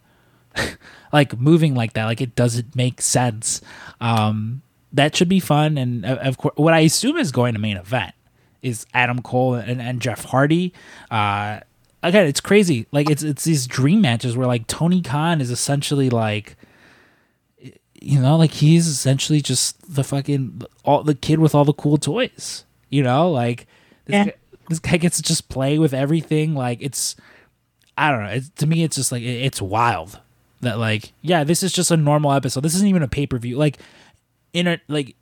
[1.14, 2.06] like moving like that?
[2.06, 3.62] Like it doesn't make sense.
[4.00, 4.62] Um
[4.94, 7.78] that should be fun and uh, of course what I assume is going to main
[7.78, 8.14] event
[8.62, 10.74] is Adam Cole and, and Jeff Hardy.
[11.12, 11.60] Uh
[12.02, 12.88] again, it's crazy.
[12.92, 16.56] Like it's it's these dream matches where like Tony Khan is essentially like
[18.02, 21.98] you know, like he's essentially just the fucking all the kid with all the cool
[21.98, 22.64] toys.
[22.90, 23.68] You know, like
[24.06, 24.24] this, Yeah.
[24.26, 24.34] guy,
[24.70, 26.56] this guy gets to just play with everything.
[26.56, 27.16] Like it's,
[27.98, 28.30] I don't know.
[28.30, 30.20] It's, to me, it's just like it- it's wild
[30.62, 32.62] that like yeah, this is just a normal episode.
[32.62, 33.58] This isn't even a pay per view.
[33.58, 33.78] Like
[34.54, 35.16] in a like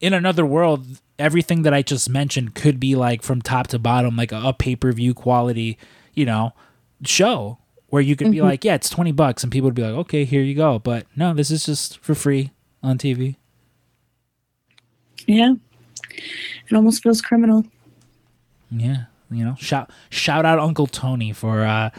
[0.00, 0.86] in another world,
[1.18, 4.52] everything that I just mentioned could be like from top to bottom, like a, a
[4.52, 5.78] pay per view quality,
[6.14, 6.52] you know,
[7.04, 8.46] show where you could be Mm-hmm.
[8.46, 9.42] like, yeah, it's 20 bucks.
[9.44, 10.78] And people would be like, okay, here you go.
[10.78, 12.50] But no, this is just for free
[12.82, 13.36] on TV.
[15.26, 15.54] Yeah.
[16.68, 17.64] It almost feels criminal.
[18.70, 19.04] Yeah.
[19.30, 21.90] You know, shout, shout out Uncle Tony for, uh,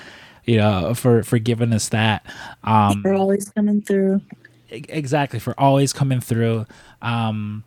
[0.46, 2.26] you know, for, for giving us that.
[2.64, 4.22] Um, They're always coming through.
[4.70, 6.66] exactly for always coming through
[7.02, 7.64] um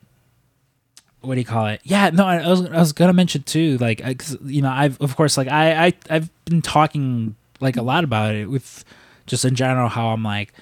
[1.22, 4.04] what do you call it yeah no i, was i was gonna mention too like
[4.04, 7.82] I, 'cause, you know i've of course like i i i've been talking like a
[7.82, 8.84] lot about it with
[9.26, 10.52] just in general how i'm like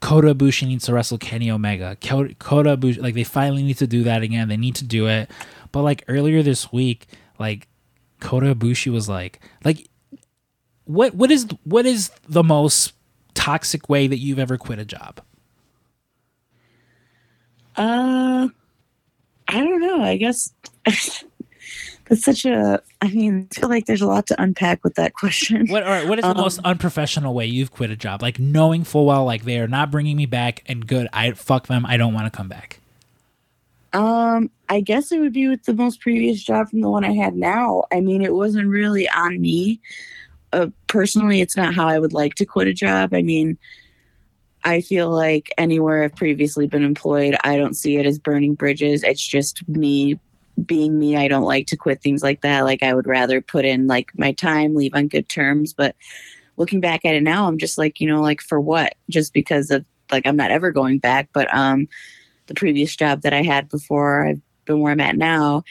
[0.00, 1.96] Kota Ibushi needs to wrestle Kenny Omega.
[2.00, 4.46] Kota Kota Ibushi, like they finally need to do that again.
[4.46, 5.28] They need to do it.
[5.72, 7.68] But like earlier this week, like
[8.20, 9.88] Kota Ibushi was like, like
[10.84, 12.92] what what is what is the most
[13.34, 15.20] toxic way that you've ever quit a job?
[17.76, 18.48] Uh,
[19.46, 20.02] I don't know.
[20.02, 20.52] I guess
[20.84, 22.82] that's such a.
[23.00, 25.68] I mean, I feel like there's a lot to unpack with that question.
[25.68, 28.20] What or what is the Um, most unprofessional way you've quit a job?
[28.22, 31.08] Like knowing full well like they are not bringing me back and good.
[31.12, 31.86] I fuck them.
[31.86, 32.80] I don't want to come back.
[33.92, 37.12] Um, I guess it would be with the most previous job from the one I
[37.12, 37.84] had now.
[37.92, 39.80] I mean, it wasn't really on me.
[40.52, 43.14] Uh, personally, it's not how I would like to quit a job.
[43.14, 43.58] I mean,
[44.64, 49.02] I feel like anywhere I've previously been employed, I don't see it as burning bridges.
[49.02, 50.18] It's just me
[50.66, 51.16] being me.
[51.16, 52.62] I don't like to quit things like that.
[52.62, 55.72] Like I would rather put in like my time, leave on good terms.
[55.72, 55.94] But
[56.56, 58.94] looking back at it now, I'm just like, you know, like for what?
[59.08, 61.28] Just because of like I'm not ever going back.
[61.32, 61.88] But um
[62.48, 65.62] the previous job that I had before I've been where I'm at now,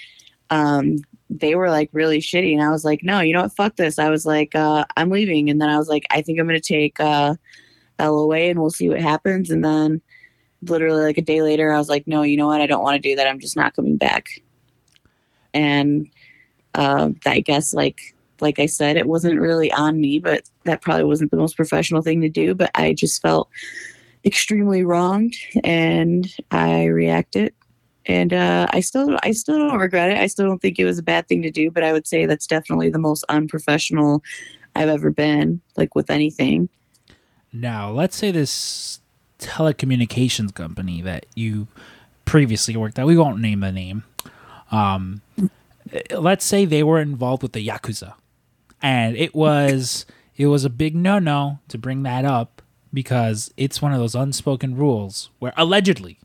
[0.50, 0.98] um,
[1.30, 2.54] they were like really shitty.
[2.54, 3.56] And I was like, no, you know what?
[3.56, 4.00] Fuck this.
[4.00, 5.50] I was like, uh, I'm leaving.
[5.50, 7.36] And then I was like, I think I'm going to take uh,
[8.00, 9.50] LOA and we'll see what happens.
[9.50, 10.02] And then
[10.62, 12.62] literally like a day later, I was like, no, you know what?
[12.62, 13.28] I don't want to do that.
[13.28, 14.28] I'm just not coming back.
[15.54, 16.08] And
[16.76, 18.00] uh, I guess like,
[18.40, 22.04] like I said, it wasn't really on me, but that probably wasn't the most professional
[22.04, 22.54] thing to do.
[22.54, 23.50] But I just felt
[24.26, 27.54] extremely wronged and I reacted.
[28.06, 30.18] And uh, I still, I still don't regret it.
[30.18, 32.26] I still don't think it was a bad thing to do, but I would say
[32.26, 34.24] that's definitely the most unprofessional
[34.76, 36.70] I've ever been, like with anything.
[37.52, 39.02] Now, let's say this
[39.40, 41.68] telecommunications company that you
[42.26, 44.04] previously worked at, we won't name the name.
[44.72, 45.22] Um,
[46.12, 48.14] let's say they were involved with the Yakuza.
[48.82, 52.57] And it was it was a big no no to bring that up
[52.94, 56.20] because it's one of those unspoken rules where allegedly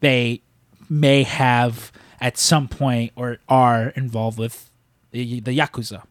[0.00, 0.42] they
[0.88, 4.70] may have at some point or are involved with
[5.10, 6.02] the, the Yakuza.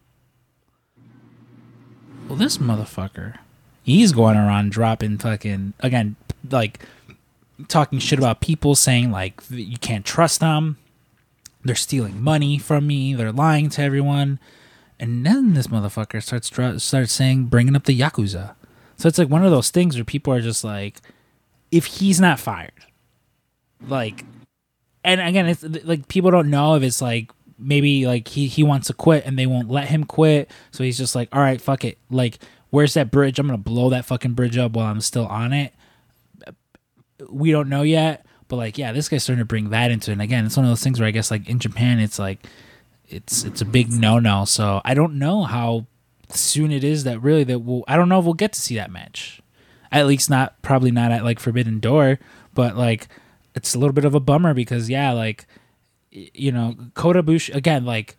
[2.28, 3.38] Well, this motherfucker,
[3.82, 6.16] he's going around dropping fucking again,
[6.50, 6.80] like
[7.68, 10.78] talking shit about people, saying like you can't trust them.
[11.62, 13.14] They're stealing money from me.
[13.14, 14.38] They're lying to everyone,
[14.98, 18.54] and then this motherfucker starts starts saying bringing up the yakuza.
[18.96, 21.00] So it's like one of those things where people are just like,
[21.70, 22.72] if he's not fired,
[23.86, 24.24] like,
[25.02, 28.86] and again, it's like people don't know if it's like maybe like he he wants
[28.88, 31.84] to quit and they won't let him quit, so he's just like, all right, fuck
[31.84, 32.38] it, like.
[32.70, 33.38] Where's that bridge?
[33.38, 35.72] I'm gonna blow that fucking bridge up while I'm still on it.
[37.30, 40.14] We don't know yet, but like, yeah, this guy's starting to bring that into it.
[40.14, 42.44] And again, it's one of those things where I guess like in Japan, it's like,
[43.06, 44.44] it's it's a big no no.
[44.44, 45.86] So I don't know how
[46.36, 47.84] soon it is that really that we'll.
[47.88, 49.40] I don't know if we'll get to see that match.
[49.92, 52.18] At least not probably not at like Forbidden Door,
[52.52, 53.08] but like
[53.54, 55.46] it's a little bit of a bummer because yeah, like
[56.10, 58.16] you know Kota Bush again like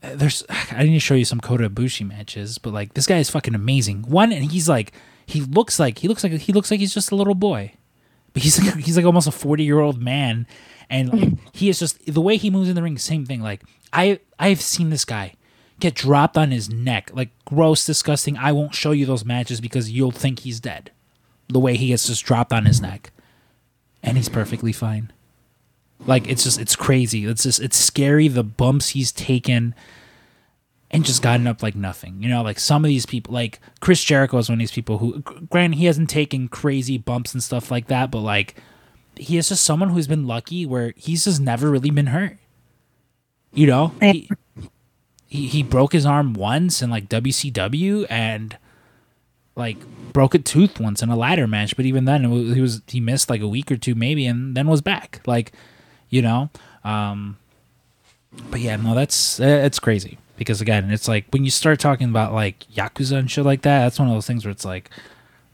[0.00, 3.30] there's I need to show you some Kota Ibushi matches, but like this guy is
[3.30, 4.02] fucking amazing.
[4.02, 4.92] One and he's like
[5.26, 7.74] he looks like he looks like he looks like he's just a little boy.
[8.32, 10.46] But he's like he's like almost a 40-year-old man
[10.90, 13.62] and like, he is just the way he moves in the ring same thing like
[13.92, 15.34] I I've seen this guy
[15.82, 18.36] get dropped on his neck like gross disgusting.
[18.38, 20.92] I won't show you those matches because you'll think he's dead.
[21.48, 23.10] The way he gets just dropped on his neck.
[24.02, 25.12] And he's perfectly fine.
[26.06, 27.26] Like it's just it's crazy.
[27.26, 29.74] It's just it's scary the bumps he's taken
[30.90, 32.22] and just gotten up like nothing.
[32.22, 34.98] You know, like some of these people like Chris Jericho is one of these people
[34.98, 38.54] who granted he hasn't taken crazy bumps and stuff like that, but like
[39.16, 42.38] he is just someone who's been lucky where he's just never really been hurt.
[43.52, 43.92] You know?
[44.00, 44.30] He,
[45.32, 48.58] he he broke his arm once in like WCW and
[49.56, 49.78] like
[50.12, 53.00] broke a tooth once in a ladder match, but even then was, he was he
[53.00, 55.22] missed like a week or two maybe and then was back.
[55.26, 55.52] Like,
[56.10, 56.50] you know,
[56.84, 57.38] um
[58.50, 62.10] but yeah, no, that's uh, it's crazy because again, it's like when you start talking
[62.10, 64.90] about like yakuza and shit like that, that's one of those things where it's like,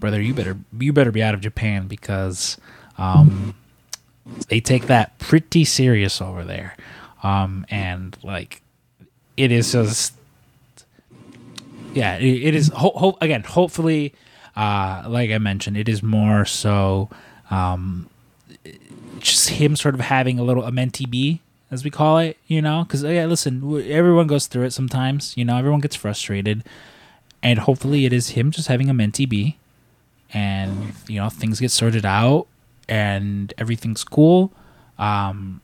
[0.00, 2.56] brother, you better you better be out of Japan because
[2.98, 3.54] um
[4.48, 6.76] they take that pretty serious over there.
[7.22, 8.60] Um, and like,
[9.38, 10.14] it is just,
[11.94, 12.68] yeah, it, is.
[12.74, 14.12] Ho- ho- again, hopefully,
[14.57, 17.09] uh, like I mentioned, it is more so,
[17.51, 18.11] um,
[19.20, 22.61] just him sort of having a little a mentee B, as we call it, you
[22.61, 26.64] know, because yeah, listen, everyone goes through it sometimes, you know, everyone gets frustrated,
[27.40, 29.57] and hopefully, it is him just having a mentee B,
[30.35, 32.48] and you know, things get sorted out,
[32.88, 34.51] and everything's cool.
[34.98, 35.61] Um,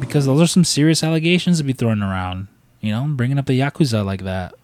[0.00, 2.48] because those are some serious allegations to be thrown around.
[2.84, 4.54] You know, bringing up the yakuza like that.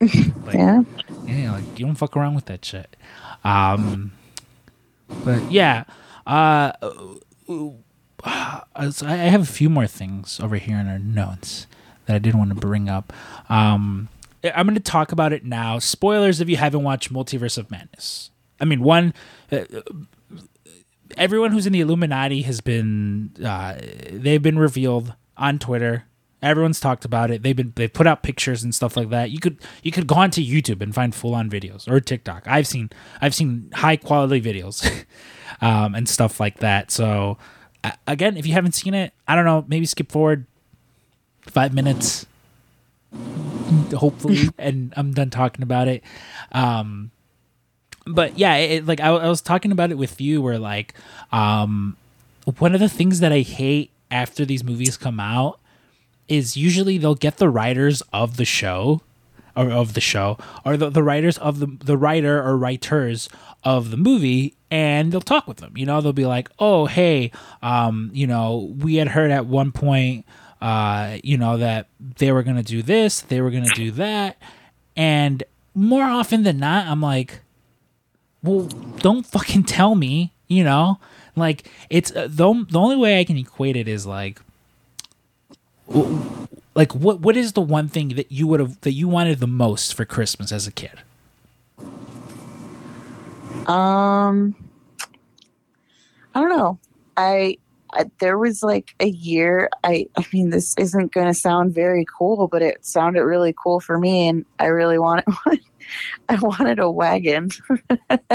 [0.00, 0.82] Like, Yeah.
[1.26, 2.96] yeah, like you don't fuck around with that shit.
[3.42, 4.12] Um,
[5.24, 5.84] but yeah,
[6.26, 7.70] uh, uh,
[8.24, 11.66] I I have a few more things over here in our notes
[12.06, 13.12] that I did want to bring up.
[13.48, 14.08] Um,
[14.44, 15.78] I'm going to talk about it now.
[15.80, 18.30] Spoilers if you haven't watched Multiverse of Madness.
[18.60, 19.12] I mean, one,
[19.50, 19.64] uh,
[21.16, 23.74] everyone who's in the Illuminati has been uh,
[24.12, 26.04] they've been revealed on Twitter.
[26.40, 27.42] Everyone's talked about it.
[27.42, 29.30] They've been they put out pictures and stuff like that.
[29.30, 32.46] You could you could go onto YouTube and find full on videos or TikTok.
[32.46, 35.04] I've seen I've seen high quality videos
[35.60, 36.90] um, and stuff like that.
[36.90, 37.38] So
[38.06, 40.46] again, if you haven't seen it, I don't know, maybe skip forward
[41.42, 42.26] five minutes,
[43.94, 46.02] hopefully, and I'm done talking about it.
[46.52, 47.10] Um,
[48.06, 50.94] but yeah, it, like I, I was talking about it with you, where like
[51.32, 51.96] um,
[52.58, 55.60] one of the things that I hate after these movies come out
[56.28, 59.02] is usually they'll get the writers of the show
[59.56, 63.28] or of the show or the, the writers of the the writer or writers
[63.64, 65.76] of the movie and they'll talk with them.
[65.76, 67.30] You know they'll be like oh hey
[67.62, 70.26] um you know we had heard at one point
[70.60, 74.36] uh you know that they were gonna do this they were gonna do that
[74.96, 77.42] and more often than not i'm like
[78.42, 78.62] well
[78.98, 80.98] don't fucking tell me you know?
[81.36, 84.40] Like it's uh, the, the only way i can equate it is like
[86.74, 89.46] like what what is the one thing that you would have that you wanted the
[89.46, 91.02] most for christmas as a kid
[93.68, 94.56] Um,
[96.34, 96.78] I don't know.
[97.18, 97.58] I,
[97.92, 99.68] I there was like a year.
[99.84, 103.80] I I mean, this isn't going to sound very cool, but it sounded really cool
[103.80, 105.26] for me, and I really wanted.
[105.44, 105.60] one.
[106.28, 107.50] I wanted a wagon,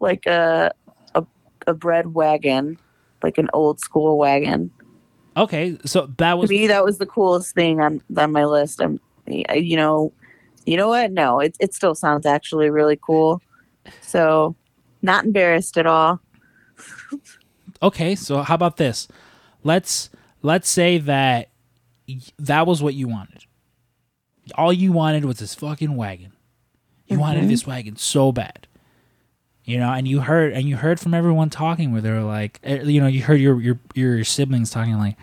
[0.00, 0.72] like a
[1.14, 1.26] a
[1.66, 2.78] a bread wagon,
[3.22, 4.70] like an old school wagon.
[5.36, 8.80] Okay so that To was me, that was the coolest thing on on my list.
[8.80, 10.12] I'm, you know,
[10.64, 11.12] you know what?
[11.12, 13.40] No, it it still sounds actually really cool.
[14.00, 14.56] So,
[15.02, 16.20] not embarrassed at all.
[17.82, 19.08] okay so how about this
[19.62, 20.10] let's
[20.42, 21.48] let's say that
[22.38, 23.44] that was what you wanted
[24.54, 26.32] all you wanted was this fucking wagon
[27.06, 27.48] you wanted Mhm.
[27.48, 28.66] this wagon so bad
[29.66, 32.58] you know and you heard and you heard from everyone talking where they were like
[32.64, 35.16] eh, you know you heard your your your siblings talking like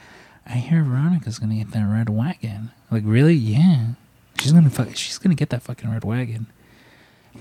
[0.46, 3.88] i hear veronica's gonna get that red wagon like really yeah
[4.40, 6.46] she's gonna fuck, she's gonna get that fucking red wagon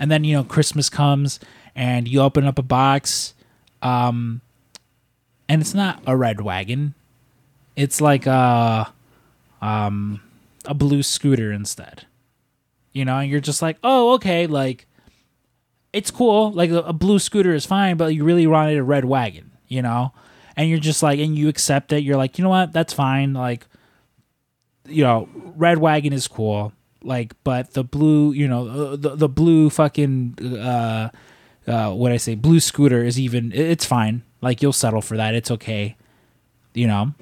[0.01, 1.39] and then you know christmas comes
[1.77, 3.35] and you open up a box
[3.83, 4.41] um
[5.53, 6.95] and it's not a red wagon.
[7.77, 8.91] It's like a
[9.61, 10.23] um
[10.65, 12.07] a blue scooter instead.
[12.93, 14.87] You know, and you're just like, "Oh, okay, like
[15.93, 16.53] it's cool.
[16.53, 20.13] Like a, blue scooter is fine, but you really wanted a red wagon, you know?"
[20.57, 22.03] And you're just like and you accept it.
[22.03, 22.73] You're like, "You know what?
[22.73, 23.33] That's fine.
[23.33, 23.67] Like
[24.87, 26.73] you know, red wagon is cool.
[27.03, 31.09] Like but the blue, you know, uh, the the blue fucking uh
[31.67, 34.23] uh, what I say, blue scooter is even, it's fine.
[34.41, 35.35] Like you'll settle for that.
[35.35, 35.97] It's okay.
[36.75, 37.15] You know,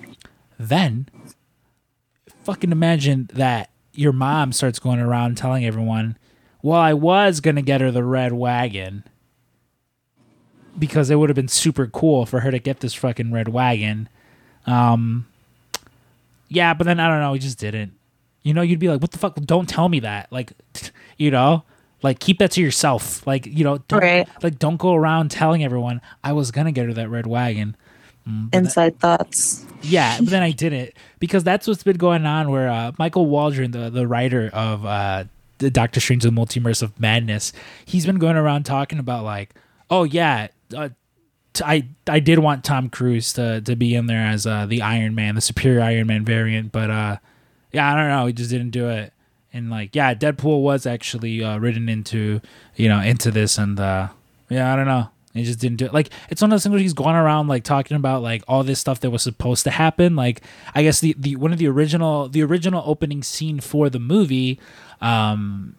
[0.58, 1.08] then
[2.44, 6.16] fucking imagine that your mom starts going around telling everyone,
[6.62, 9.04] well, I was going to get her the red wagon
[10.78, 14.08] because it would have been super cool for her to get this fucking red wagon.
[14.66, 15.26] Um,
[16.48, 17.92] yeah, but then I don't know, We just didn't.
[18.42, 19.34] You know, you'd be like, what the fuck?
[19.36, 20.32] Don't tell me that.
[20.32, 20.52] Like,
[21.18, 21.64] you know,
[22.02, 23.26] like keep that to yourself.
[23.26, 24.28] Like, you know, don't, Right.
[24.42, 27.76] like don't go around telling everyone I was gonna get her that red wagon.
[28.26, 29.66] Mm, but that- Inside thoughts.
[29.82, 32.50] yeah, but then I didn't because that's what's been going on.
[32.50, 35.24] Where uh, Michael Waldron, the the writer of uh,
[35.60, 37.52] the Doctor Strange: The Multiverse of Madness,
[37.84, 39.54] he's been going around talking about like,
[39.88, 40.88] oh yeah, uh,
[41.52, 44.82] t- I I did want Tom Cruise to to be in there as uh, the
[44.82, 47.16] Iron Man, the superior Iron Man variant, but uh,
[47.72, 49.12] yeah, I don't know, he just didn't do it.
[49.52, 52.40] And like, yeah, Deadpool was actually uh, written into
[52.76, 54.08] you know into this, and uh,
[54.48, 55.10] yeah, I don't know.
[55.32, 55.94] He just didn't do it.
[55.94, 58.64] Like it's one of those things where he's going around like talking about like all
[58.64, 60.16] this stuff that was supposed to happen.
[60.16, 60.42] Like
[60.74, 64.58] I guess the, the one of the original the original opening scene for the movie,
[65.00, 65.76] um,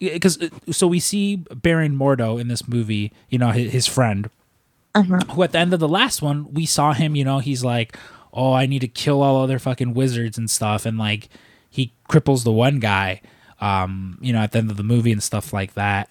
[0.00, 0.38] because
[0.70, 3.12] so we see Baron Mordo in this movie.
[3.28, 4.30] You know his, his friend,
[5.32, 7.14] who at the end of the last one we saw him.
[7.14, 7.98] You know, he's like,
[8.32, 11.28] "Oh, I need to kill all other fucking wizards and stuff," and like
[11.68, 13.20] he cripples the one guy.
[13.60, 16.10] Um, you know, at the end of the movie and stuff like that.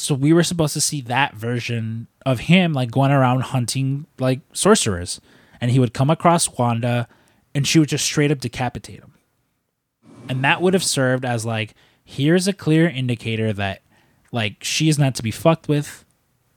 [0.00, 4.40] So we were supposed to see that version of him like going around hunting like
[4.52, 5.20] sorcerers,
[5.60, 7.08] and he would come across Wanda,
[7.54, 9.14] and she would just straight up decapitate him.
[10.28, 11.74] And that would have served as like,
[12.04, 13.82] here's a clear indicator that
[14.32, 16.04] like she is not to be fucked with.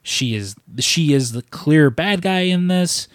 [0.03, 3.07] She is she is the clear bad guy in this,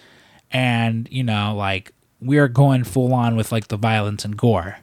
[0.51, 4.79] and you know like we are going full on with like the violence and gore.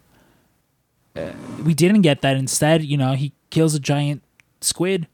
[1.16, 1.32] Uh,
[1.64, 2.38] we didn't get that.
[2.38, 4.24] Instead, you know, he kills a giant
[4.62, 5.08] squid,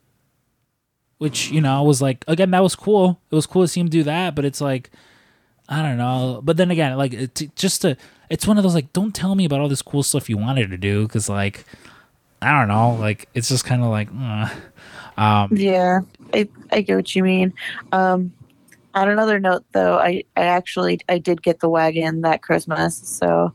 [1.19, 3.19] which you know was like again that was cool.
[3.31, 4.89] It was cool to see him do that, but it's like
[5.69, 6.41] I don't know.
[6.43, 7.95] But then again, like it, just to
[8.29, 10.71] it's one of those like don't tell me about all this cool stuff you wanted
[10.71, 11.63] to do because like
[12.41, 14.09] I don't know, like it's just kind of like.
[14.17, 14.49] Uh,
[15.21, 15.99] um, Yeah,
[16.33, 17.53] I, I get what you mean.
[17.91, 18.31] Um,
[18.95, 23.53] on another note, though, I, I actually I did get the wagon that Christmas, so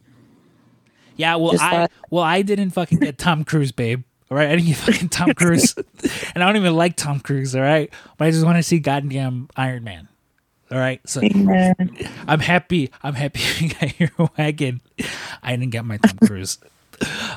[1.16, 4.02] Yeah, well, I thought- well I didn't fucking get Tom Cruise, babe.
[4.30, 5.74] All right, I didn't get fucking Tom Cruise,
[6.34, 7.54] and I don't even like Tom Cruise.
[7.54, 10.08] All right, but I just want to see goddamn Iron Man.
[10.70, 11.20] All right, so
[12.26, 12.90] I'm happy.
[13.02, 14.80] I'm happy you got your wagon.
[15.42, 16.58] I didn't get my Tom Cruise.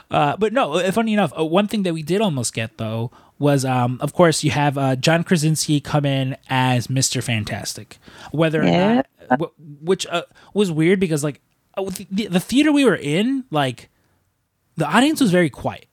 [0.10, 3.12] Uh, but no, uh, funny enough, uh, one thing that we did almost get though
[3.40, 7.98] was, um, of course, you have uh, John Krasinski come in as Mister Fantastic.
[8.32, 8.66] Whether or
[9.30, 10.24] not, wh- which uh,
[10.54, 11.42] was weird because like
[11.76, 13.90] uh, the, the theater we were in, like
[14.78, 15.88] the audience was very quiet.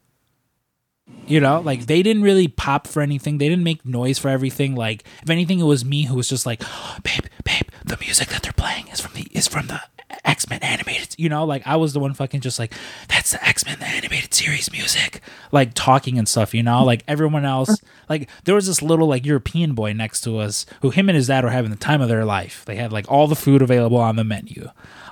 [1.27, 3.39] You know, like they didn't really pop for anything.
[3.39, 4.75] They didn't make noise for everything.
[4.75, 6.61] Like if anything, it was me who was just like,
[7.03, 9.81] "Babe, babe, the music that they're playing is from the is from the
[10.25, 12.75] X Men animated." You know, like I was the one fucking just like,
[13.09, 15.21] "That's the X Men the animated series music,"
[15.53, 16.55] like talking and stuff.
[16.55, 17.77] You know, like everyone else.
[18.07, 21.29] Like there was this little like European boy next to us who him and his
[21.29, 22.63] dad were having the time of their life.
[22.67, 24.69] They had like all the food available on the menu.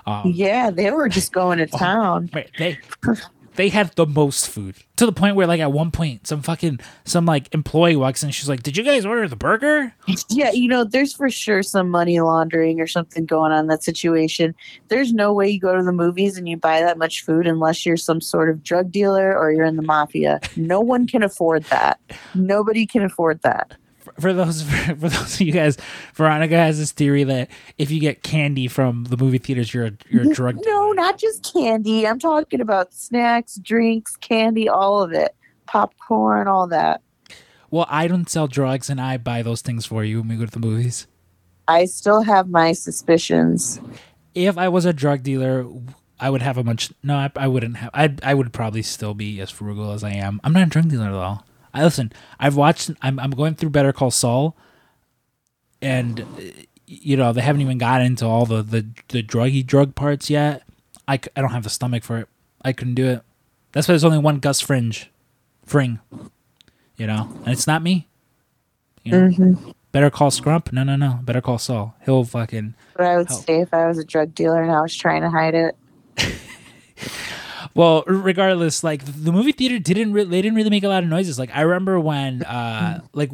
[0.06, 2.28] Um, yeah, they were just going to town.
[2.34, 2.50] Right.
[2.58, 2.78] They
[3.56, 6.80] they had the most food to the point where like at one point some fucking
[7.04, 9.94] some like employee walks in and she's like, "Did you guys order the burger?"
[10.28, 13.82] Yeah, you know, there's for sure some money laundering or something going on in that
[13.84, 14.54] situation.
[14.88, 17.84] There's no way you go to the movies and you buy that much food unless
[17.84, 20.40] you're some sort of drug dealer or you're in the mafia.
[20.56, 22.00] No one can afford that.
[22.34, 23.76] Nobody can afford that.
[24.20, 25.76] For those for, those of you guys,
[26.14, 29.92] Veronica has this theory that if you get candy from the movie theaters, you're a,
[30.08, 30.56] you're a drug.
[30.56, 30.94] No, dealer.
[30.94, 32.06] not just candy.
[32.06, 35.34] I'm talking about snacks, drinks, candy, all of it.
[35.66, 37.02] Popcorn, all that.
[37.70, 40.44] Well, I don't sell drugs, and I buy those things for you when we go
[40.44, 41.06] to the movies.
[41.66, 43.80] I still have my suspicions.
[44.34, 45.66] If I was a drug dealer,
[46.20, 46.92] I would have a much.
[47.02, 47.90] No, I, I wouldn't have.
[47.94, 50.40] I I would probably still be as frugal as I am.
[50.44, 51.40] I'm not a drug dealer though.
[51.74, 52.12] I listen.
[52.38, 52.90] I've watched.
[53.02, 54.56] I'm I'm going through Better Call Saul,
[55.80, 56.24] and
[56.86, 60.62] you know they haven't even got into all the the the druggy drug parts yet.
[61.08, 62.28] I, I don't have the stomach for it.
[62.64, 63.22] I couldn't do it.
[63.72, 65.10] That's why there's only one Gus Fringe,
[65.64, 65.98] Fring.
[66.96, 68.08] You know, and it's not me.
[69.02, 69.70] You know, Mm-hmm.
[69.90, 70.72] Better call Scrump.
[70.72, 71.18] No, no, no.
[71.22, 71.94] Better call Saul.
[72.04, 72.74] He'll fucking.
[72.96, 73.44] But I would Help.
[73.44, 75.76] say if I was a drug dealer and I was trying to hide it.
[77.74, 81.08] Well, regardless, like the movie theater didn't re- they didn't really make a lot of
[81.08, 81.38] noises.
[81.38, 83.30] Like I remember when uh like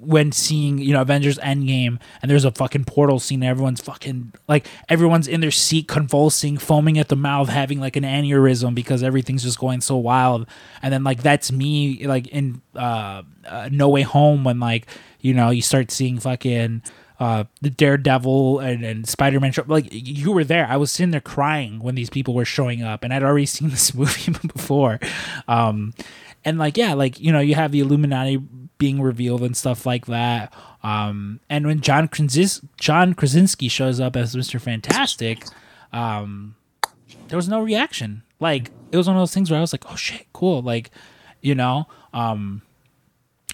[0.00, 4.66] when seeing, you know, Avengers Endgame and there's a fucking portal scene, everyone's fucking like
[4.88, 9.44] everyone's in their seat convulsing, foaming at the mouth, having like an aneurysm because everything's
[9.44, 10.46] just going so wild.
[10.82, 14.88] And then like that's me like in uh, uh No Way Home when like,
[15.20, 16.82] you know, you start seeing fucking
[17.22, 19.62] uh, the Daredevil and, and Spider Man show.
[19.68, 20.66] Like you were there.
[20.66, 23.68] I was sitting there crying when these people were showing up, and I'd already seen
[23.70, 24.98] this movie before.
[25.46, 25.94] Um,
[26.44, 28.38] and like yeah, like you know, you have the Illuminati
[28.78, 30.52] being revealed and stuff like that.
[30.82, 35.44] Um, and when John Krazis- John Krasinski shows up as Mister Fantastic,
[35.92, 36.56] um,
[37.28, 38.24] there was no reaction.
[38.40, 40.60] Like it was one of those things where I was like, oh shit, cool.
[40.60, 40.90] Like
[41.40, 41.86] you know.
[42.12, 42.62] Um,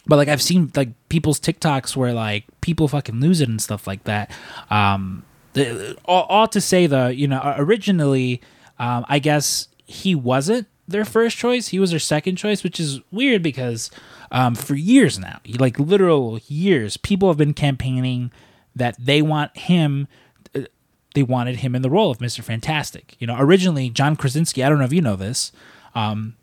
[0.09, 3.87] but like I've seen like people's TikToks where like people fucking lose it and stuff
[3.87, 4.31] like that.
[4.71, 8.41] Um, the, all, all to say though, you know, originally,
[8.79, 11.69] um, I guess he wasn't their first choice.
[11.69, 13.91] He was their second choice, which is weird because
[14.31, 18.31] um, for years now, like literal years, people have been campaigning
[18.75, 20.09] that they want him.
[20.55, 20.63] uh,
[21.15, 23.17] They wanted him in the role of Mister Fantastic.
[23.19, 24.63] You know, originally John Krasinski.
[24.63, 25.53] I don't know if you know this.
[25.95, 26.37] Um,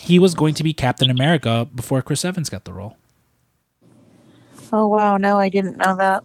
[0.00, 2.96] he was going to be Captain America before Chris Evans got the role.
[4.72, 6.24] Oh wow, no, I didn't know that.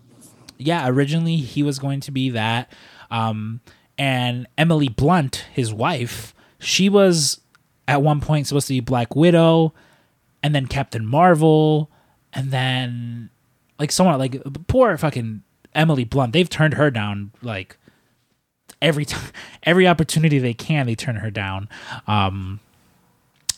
[0.58, 2.72] Yeah, originally he was going to be that.
[3.12, 3.60] Um,
[3.98, 7.42] and Emily Blunt, his wife, she was
[7.88, 9.74] at one point supposed to be Black Widow,
[10.42, 11.92] and then Captain Marvel,
[12.34, 13.30] and then
[13.78, 16.32] like someone like poor fucking Emily Blunt.
[16.32, 17.78] They've turned her down like
[18.82, 19.32] every time,
[19.64, 20.86] every opportunity they can.
[20.86, 21.68] They turn her down.
[22.08, 22.62] Um,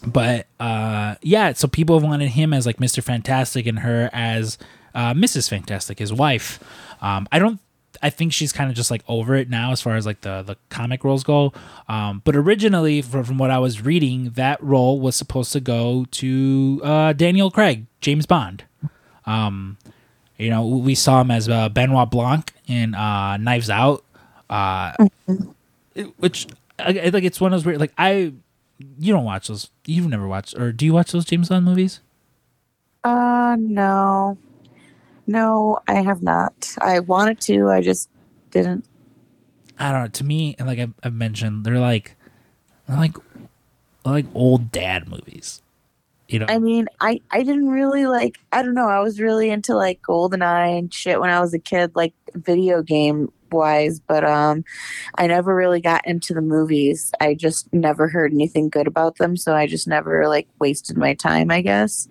[0.06, 4.58] but uh, yeah, so people have wanted him as like Mister Fantastic and her as
[4.94, 5.50] uh, Mrs.
[5.50, 6.60] Fantastic, his wife.
[7.02, 7.60] Um, I don't.
[8.02, 10.44] I think she's kind of just like over it now as far as like the
[10.44, 11.54] the comic roles go.
[11.88, 16.06] Um, but originally, from, from what I was reading, that role was supposed to go
[16.12, 18.66] to uh, Daniel Craig, James Bond.
[19.26, 19.78] Um,
[20.38, 24.04] you know, we saw him as uh, Benoit Blanc in uh, Knives Out,
[24.50, 24.94] uh,
[26.18, 26.48] which
[26.80, 27.80] I, I think it's one of those weird.
[27.80, 28.34] Like I,
[28.78, 29.70] you don't watch those.
[29.86, 32.02] You've never watched, or do you watch those James Bond movies?
[33.04, 34.38] Uh, no.
[35.26, 36.76] No, I have not.
[36.80, 38.10] I wanted to, I just
[38.52, 38.86] didn't.
[39.78, 40.08] I don't know.
[40.08, 42.16] To me, and like I've, I've mentioned, they're like,
[42.88, 43.16] they're like,
[44.04, 45.62] they're like old dad movies.
[46.28, 48.38] You know, I mean, I I didn't really like.
[48.52, 48.90] I don't know.
[48.90, 52.82] I was really into like GoldenEye and shit when I was a kid, like video
[52.82, 54.00] game wise.
[54.00, 54.64] But um,
[55.18, 57.12] I never really got into the movies.
[57.20, 61.14] I just never heard anything good about them, so I just never like wasted my
[61.14, 61.52] time.
[61.52, 62.08] I guess.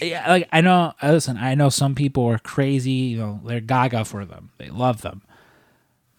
[0.00, 0.94] yeah, like I know.
[1.02, 2.90] uh, Listen, I know some people are crazy.
[2.90, 4.50] You know, they're gaga for them.
[4.58, 5.22] They love them,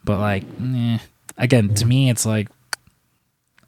[0.04, 1.00] but like, eh.
[1.38, 2.50] again, to me, it's like,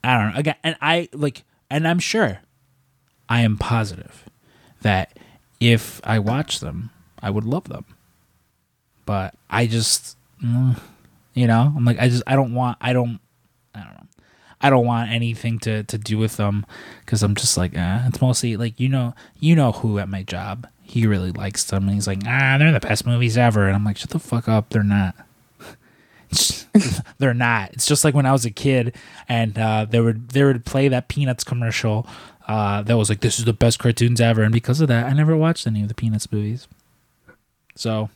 [0.04, 0.38] I don't know.
[0.38, 2.40] Again, and I like, and I'm sure,
[3.28, 4.24] I am positive
[4.82, 5.18] that
[5.60, 7.84] if I watch them, I would love them.
[9.04, 10.78] But I just, mm,
[11.34, 13.20] you know, I'm like, I just, I don't want, I don't,
[13.74, 14.06] I don't know.
[14.60, 16.64] I don't want anything to, to do with them
[17.00, 18.04] because I'm just like, eh.
[18.06, 21.84] it's mostly like you know, you know who at my job he really likes them,
[21.84, 24.48] and he's like, ah, they're the best movies ever, and I'm like, shut the fuck
[24.48, 25.14] up, they're not.
[27.18, 27.72] they're not.
[27.72, 28.94] It's just like when I was a kid,
[29.28, 32.06] and uh, they would they would play that Peanuts commercial
[32.46, 35.12] uh, that was like, this is the best cartoons ever, and because of that, I
[35.12, 36.68] never watched any of the Peanuts movies.
[37.74, 38.08] So,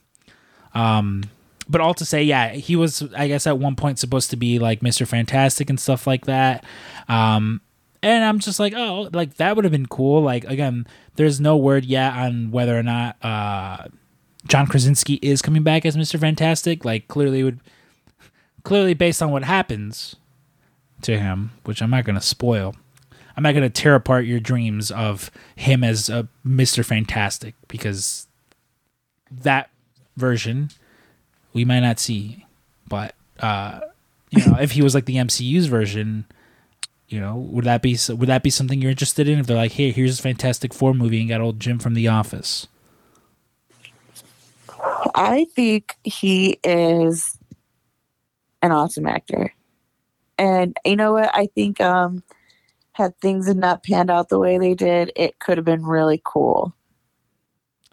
[0.73, 1.25] um,
[1.71, 4.59] but all to say, yeah, he was, I guess, at one point supposed to be
[4.59, 5.07] like Mr.
[5.07, 6.65] Fantastic and stuff like that.
[7.09, 7.61] Um,
[8.03, 10.21] and I'm just like, oh, like that would have been cool.
[10.21, 13.87] Like, again, there's no word yet on whether or not uh,
[14.49, 16.19] John Krasinski is coming back as Mr.
[16.19, 16.85] Fantastic.
[16.85, 17.61] Like, clearly, would
[18.65, 20.17] clearly based on what happens
[21.03, 22.75] to him, which I'm not going to spoil.
[23.37, 26.85] I'm not going to tear apart your dreams of him as a Mr.
[26.85, 28.27] Fantastic because
[29.31, 29.71] that
[30.17, 30.71] version
[31.53, 32.45] we might not see
[32.89, 33.81] but uh
[34.31, 36.25] you know if he was like the MCU's version
[37.09, 39.73] you know would that be would that be something you're interested in if they're like
[39.73, 42.67] hey here's a Fantastic 4 movie and got old Jim from the office
[45.15, 47.37] I think he is
[48.63, 49.53] an awesome actor.
[50.39, 51.31] And you know what?
[51.35, 52.23] I think um
[52.93, 56.75] had things not panned out the way they did, it could have been really cool.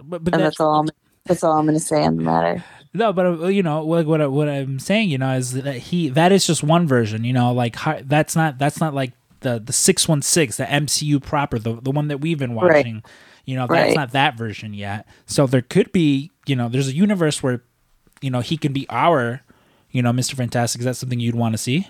[0.04, 0.90] but, but And that- that's all I'm
[1.26, 2.64] that's all I'm gonna say on the matter.
[2.94, 5.76] No, but uh, you know what what I- what I'm saying, you know, is that
[5.78, 7.24] he that is just one version.
[7.24, 7.76] You know, like
[8.08, 11.92] that's not that's not like the the six one six, the MCU proper, the the
[11.92, 12.74] one that we've been Right.
[12.78, 13.04] watching.
[13.46, 13.96] You know, that's Right.
[13.96, 15.08] not that version yet.
[15.26, 17.64] So there could be, you know, there's a universe where,
[18.20, 19.42] you know, he can be our,
[19.92, 20.80] you know, Mister Fantastic.
[20.80, 21.88] Is that something you'd want to see?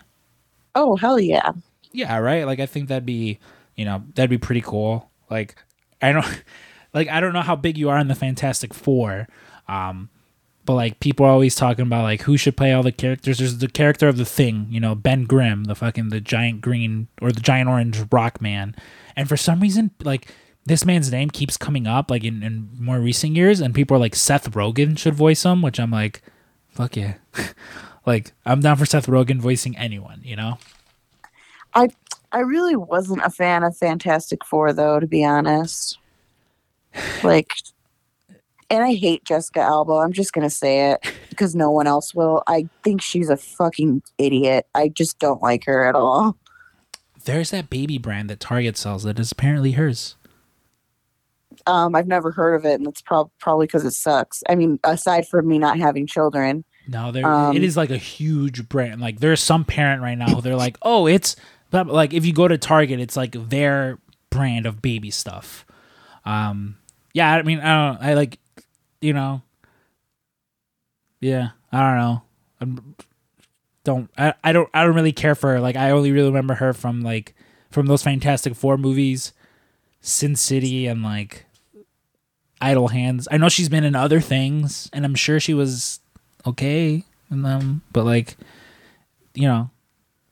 [0.76, 1.52] Oh hell yeah.
[1.92, 2.46] Yeah, right.
[2.46, 3.40] Like I think that'd be,
[3.76, 5.10] you know, that'd be pretty cool.
[5.32, 5.56] Like
[6.02, 6.44] I don't,
[6.94, 9.28] like I don't know how big you are in the Fantastic Four,
[9.68, 10.10] um,
[10.68, 13.40] but like people are always talking about like who should play all the characters.
[13.40, 17.08] There's the character of the Thing, you know, Ben Grimm, the fucking the giant green
[17.22, 18.76] or the giant orange rock man,
[19.16, 20.32] and for some reason like.
[20.66, 24.00] This man's name keeps coming up like in, in more recent years, and people are
[24.02, 26.22] like Seth Rogen should voice him, which I'm like,
[26.68, 27.14] fuck yeah,
[28.06, 30.58] like I'm down for Seth Rogen voicing anyone, you know.
[31.74, 31.88] I
[32.34, 35.98] I really wasn't a fan of Fantastic Four though, to be honest.
[37.24, 37.54] Like
[38.70, 39.94] and I hate Jessica Alba.
[39.94, 42.44] I'm just gonna say it because no one else will.
[42.48, 44.68] I think she's a fucking idiot.
[44.76, 46.38] I just don't like her at all.
[47.26, 50.16] There's that baby brand that Target sells that is apparently hers.
[51.66, 54.44] Um, I've never heard of it, and it's prob- probably because it sucks.
[54.48, 57.98] I mean, aside from me not having children, No, there Um, it is like a
[57.98, 59.02] huge brand.
[59.02, 61.36] Like there's some parent right now who they're like, oh, it's
[61.70, 63.98] but like if you go to Target, it's like their
[64.30, 65.66] brand of baby stuff.
[66.26, 66.78] Um,
[67.14, 68.40] yeah, I mean, I don't, I like,
[69.02, 69.42] you know,
[71.20, 72.22] yeah, I don't know.
[72.60, 72.96] I'm,
[73.84, 75.60] don't I, I don't I don't really care for her.
[75.60, 77.34] Like I only really remember her from like
[77.72, 79.34] from those Fantastic Four movies,
[80.02, 81.46] Sin City, and like
[82.60, 83.28] Idle Hands.
[83.32, 86.00] I know she's been in other things, and I'm sure she was
[86.46, 88.38] okay in them, but like,
[89.34, 89.70] you know,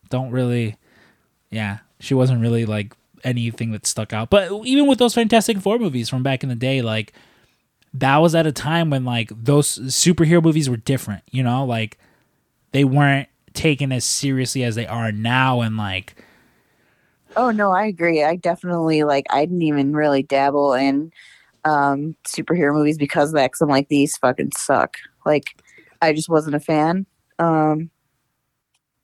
[0.09, 0.77] don't really.
[1.49, 2.93] Yeah, she wasn't really like
[3.23, 4.29] anything that stuck out.
[4.29, 7.13] But even with those Fantastic Four movies from back in the day, like
[7.99, 11.97] that was at a time when like those superhero movies were different, you know, like
[12.71, 16.15] they weren't taken as seriously as they are now and like
[17.37, 18.23] Oh no, I agree.
[18.23, 21.11] I definitely like I didn't even really dabble in
[21.63, 24.97] um superhero movies because of that cuz I'm like these fucking suck.
[25.25, 25.61] Like
[26.01, 27.05] I just wasn't a fan.
[27.39, 27.89] Um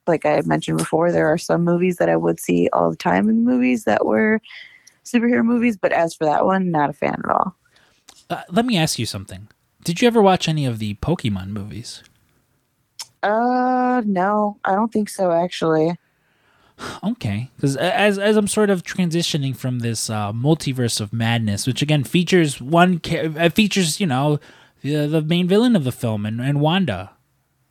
[0.05, 3.29] like I mentioned before, there are some movies that I would see all the time
[3.29, 4.41] in movies that were
[5.05, 7.55] superhero movies, but as for that one, not a fan at all.
[8.31, 9.47] Uh, let me ask you something.
[9.83, 12.03] Did you ever watch any of the Pokemon movies?
[13.23, 15.97] Uh no, I don't think so actually.
[17.03, 21.83] Okay, because as as I'm sort of transitioning from this uh, multiverse of madness, which
[21.83, 24.39] again features one ca- uh, features you know
[24.81, 27.11] the the main villain of the film and, and Wanda,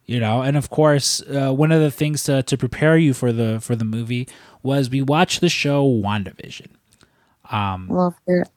[0.06, 3.32] you know, and of course uh, one of the things to to prepare you for
[3.32, 4.28] the for the movie
[4.62, 6.68] was we watched the show WandaVision.
[7.90, 8.48] Love it.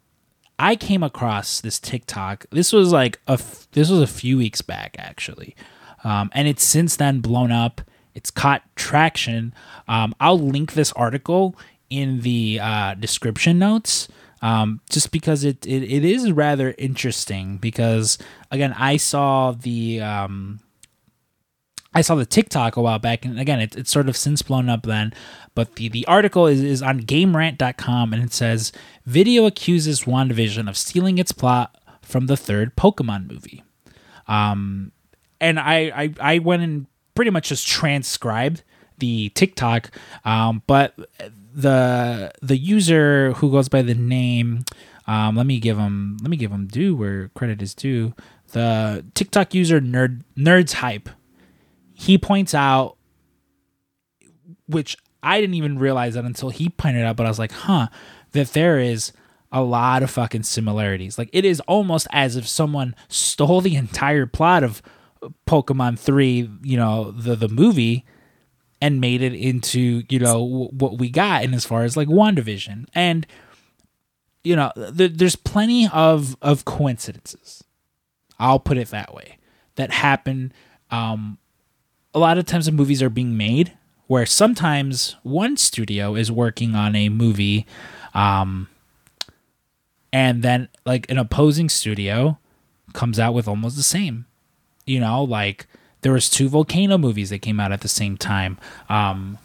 [0.60, 2.46] I came across this TikTok.
[2.52, 5.56] This was like a f- this was a few weeks back actually,
[6.04, 7.82] um, and it's since then blown up.
[8.14, 9.54] It's caught traction.
[9.88, 11.56] Um, I'll link this article
[11.90, 14.08] in the uh, description notes,
[14.42, 17.58] um, just because it, it it is rather interesting.
[17.58, 18.18] Because
[18.52, 20.60] again, I saw the um,
[21.94, 24.70] I saw the TikTok a while back, and again, it, it's sort of since blown
[24.70, 25.14] up then.
[25.56, 28.72] But the, the article is, is on GameRant.com, and it says
[29.06, 33.64] Video accuses WandaVision of stealing its plot from the third Pokemon movie.
[34.28, 34.92] Um,
[35.40, 38.64] and I, I, I went and pretty much just transcribed
[38.98, 39.92] the TikTok,
[40.24, 40.96] um, but
[41.54, 44.64] the the user who goes by the name,
[45.08, 48.14] um, let me give him let me give him due where credit is due.
[48.54, 51.10] The TikTok user nerd nerds hype
[51.94, 52.98] he points out
[54.68, 57.88] which I didn't even realize that until he pointed out, but I was like, huh,
[58.32, 59.14] that there is
[59.52, 61.18] a lot of fucking similarities.
[61.18, 64.82] Like it is almost as if someone stole the entire plot of
[65.48, 68.06] Pokemon 3, you know, the the movie
[68.82, 72.10] and made it into, you know, w- what we got in as far as like
[72.10, 72.86] WandaVision.
[72.94, 73.26] And
[74.44, 77.64] you know, th- there's plenty of of coincidences.
[78.40, 79.38] I'll put it that way.
[79.76, 80.52] That happen
[80.92, 81.38] um
[82.14, 83.74] a lot of times the movies are being made
[84.08, 87.66] where sometimes one studio is working on a movie
[88.14, 88.68] um
[90.12, 92.38] and then like an opposing studio
[92.94, 94.26] comes out with almost the same
[94.86, 95.68] you know like
[96.04, 98.60] there was two volcano movies that came out at the same time.
[98.90, 99.40] Um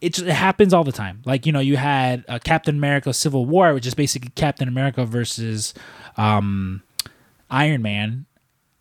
[0.00, 1.22] it, just, it happens all the time.
[1.24, 5.04] Like you know you had uh, captain america civil war which is basically captain america
[5.04, 5.74] versus
[6.16, 6.82] um
[7.50, 8.26] iron man.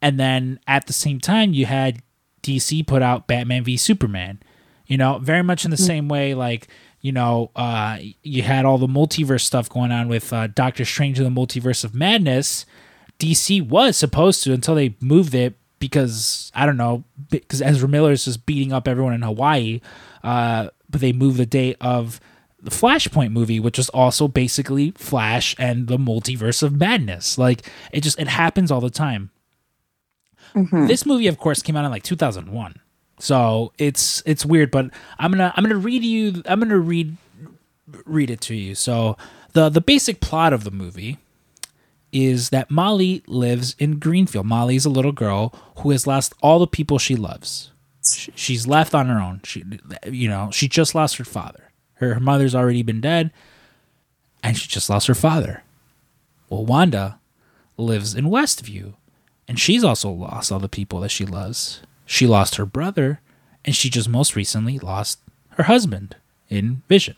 [0.01, 2.01] And then at the same time you had
[2.43, 4.39] DC put out Batman v Superman.
[4.87, 6.67] You know, very much in the same way, like
[7.01, 11.19] you know, uh, you had all the multiverse stuff going on with uh, Doctor Strange
[11.19, 12.65] in the Multiverse of Madness.
[13.19, 18.11] DC was supposed to until they moved it because I don't know because Ezra Miller
[18.11, 19.81] is just beating up everyone in Hawaii.
[20.23, 22.19] Uh, but they moved the date of
[22.61, 27.37] the Flashpoint movie, which was also basically Flash and the Multiverse of Madness.
[27.37, 29.31] Like it just it happens all the time.
[30.55, 30.87] Mm-hmm.
[30.87, 32.75] This movie, of course, came out in like 2001,
[33.19, 34.71] so it's it's weird.
[34.71, 37.17] But I'm gonna I'm gonna read you I'm gonna read
[38.05, 38.75] read it to you.
[38.75, 39.17] So
[39.53, 41.17] the the basic plot of the movie
[42.11, 44.45] is that Molly lives in Greenfield.
[44.45, 47.71] Molly is a little girl who has lost all the people she loves.
[48.03, 49.41] She's left on her own.
[49.43, 49.63] She
[50.05, 51.71] you know she just lost her father.
[51.95, 53.31] Her, her mother's already been dead,
[54.43, 55.63] and she just lost her father.
[56.49, 57.19] Well, Wanda
[57.77, 58.95] lives in Westview,
[59.51, 61.81] and she's also lost all the people that she loves.
[62.05, 63.19] She lost her brother,
[63.65, 65.19] and she just most recently lost
[65.57, 66.15] her husband
[66.47, 67.17] in Vision.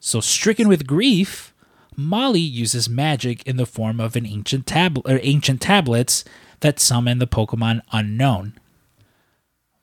[0.00, 1.54] So, stricken with grief,
[1.94, 6.24] Molly uses magic in the form of an ancient tablet or ancient tablets
[6.58, 8.54] that summon the Pokemon Unown.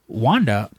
[0.05, 0.69] Wanda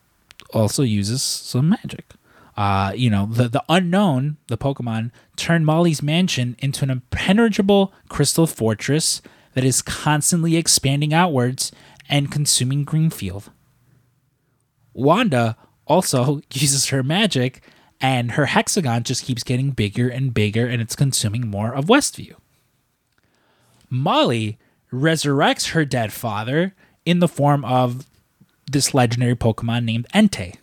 [0.53, 2.13] also uses some magic.
[2.59, 8.47] Uh, you know, the, the Unown, the Pokemon, turn Molly's mansion into an impenetrable crystal
[8.47, 9.23] fortress
[9.55, 11.73] that is constantly expanding outwards
[12.09, 13.51] and consuming Greenfield.
[14.93, 17.63] Wanda also uses her magic,
[18.01, 22.35] and her hexagon just keeps getting bigger and bigger, and it's consuming more of Westview.
[23.89, 24.59] Molly
[24.93, 26.75] resurrects her dead father
[27.05, 28.07] in the form of
[28.71, 30.57] this legendary Pokemon named Entei.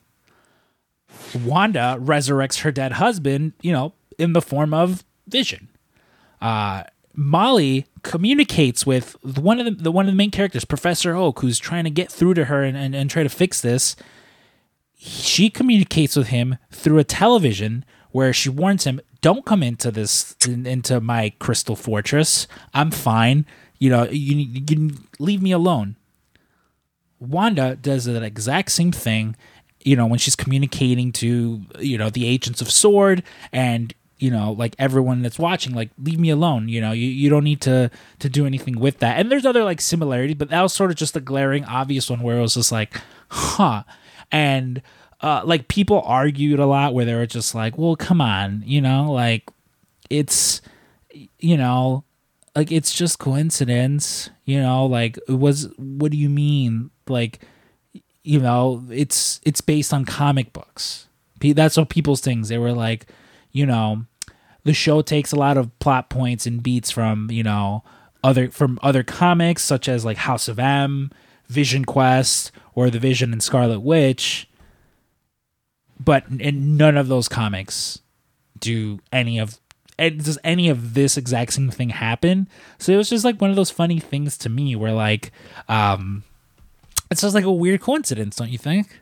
[1.33, 5.67] Wanda resurrects her dead husband, you know, in the form of Vision.
[6.41, 6.83] Uh,
[7.13, 11.59] Molly communicates with one of the, the one of the main characters, Professor Oak, who's
[11.59, 13.95] trying to get through to her and, and, and try to fix this.
[14.97, 20.35] She communicates with him through a television where she warns him, "Don't come into this
[20.47, 22.47] in, into my crystal fortress.
[22.73, 23.45] I'm fine.
[23.77, 25.97] You know, you, you leave me alone."
[27.19, 29.35] Wanda does that exact same thing,
[29.83, 34.51] you know, when she's communicating to, you know, the agents of Sword and, you know,
[34.51, 36.69] like everyone that's watching, like, leave me alone.
[36.69, 39.19] You know, you, you don't need to to do anything with that.
[39.19, 42.21] And there's other like similarities, but that was sort of just a glaring obvious one
[42.21, 42.99] where it was just like,
[43.29, 43.83] huh.
[44.31, 44.81] And
[45.21, 48.81] uh like people argued a lot where they were just like, well, come on, you
[48.81, 49.49] know, like
[50.09, 50.61] it's
[51.39, 52.03] you know,
[52.55, 56.89] like it's just coincidence, you know, like it was what do you mean?
[57.07, 57.39] Like
[58.23, 61.07] you know, it's it's based on comic books.
[61.39, 62.49] That's what people's things.
[62.49, 63.05] They were like,
[63.51, 64.05] you know,
[64.63, 67.83] the show takes a lot of plot points and beats from, you know,
[68.23, 71.11] other from other comics such as like House of M,
[71.47, 74.49] Vision Quest, or The Vision and Scarlet Witch.
[75.99, 77.99] But in none of those comics
[78.59, 79.59] do any of
[79.97, 82.47] does any of this exact same thing happen?
[82.77, 85.31] So it was just like one of those funny things to me where like
[85.67, 86.23] um
[87.09, 88.99] it's just like a weird coincidence, don't you think?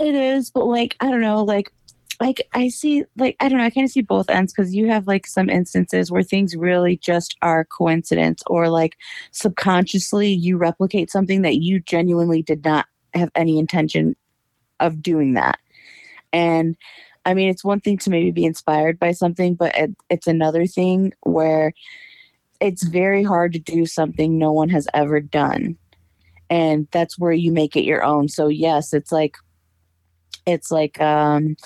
[0.00, 1.72] It is, but like I don't know, like
[2.20, 4.88] like I see like I don't know, I kind of see both ends because you
[4.88, 8.96] have like some instances where things really just are coincidence or like
[9.32, 14.16] subconsciously you replicate something that you genuinely did not have any intention
[14.80, 15.58] of doing that.
[16.32, 16.76] And
[17.24, 20.66] I mean, it's one thing to maybe be inspired by something, but it, it's another
[20.66, 21.72] thing where
[22.60, 25.76] it's very hard to do something no one has ever done.
[26.50, 28.28] And that's where you make it your own.
[28.28, 29.36] So yes, it's like
[30.46, 31.56] it's like um,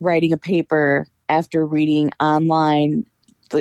[0.00, 3.06] writing a paper after reading online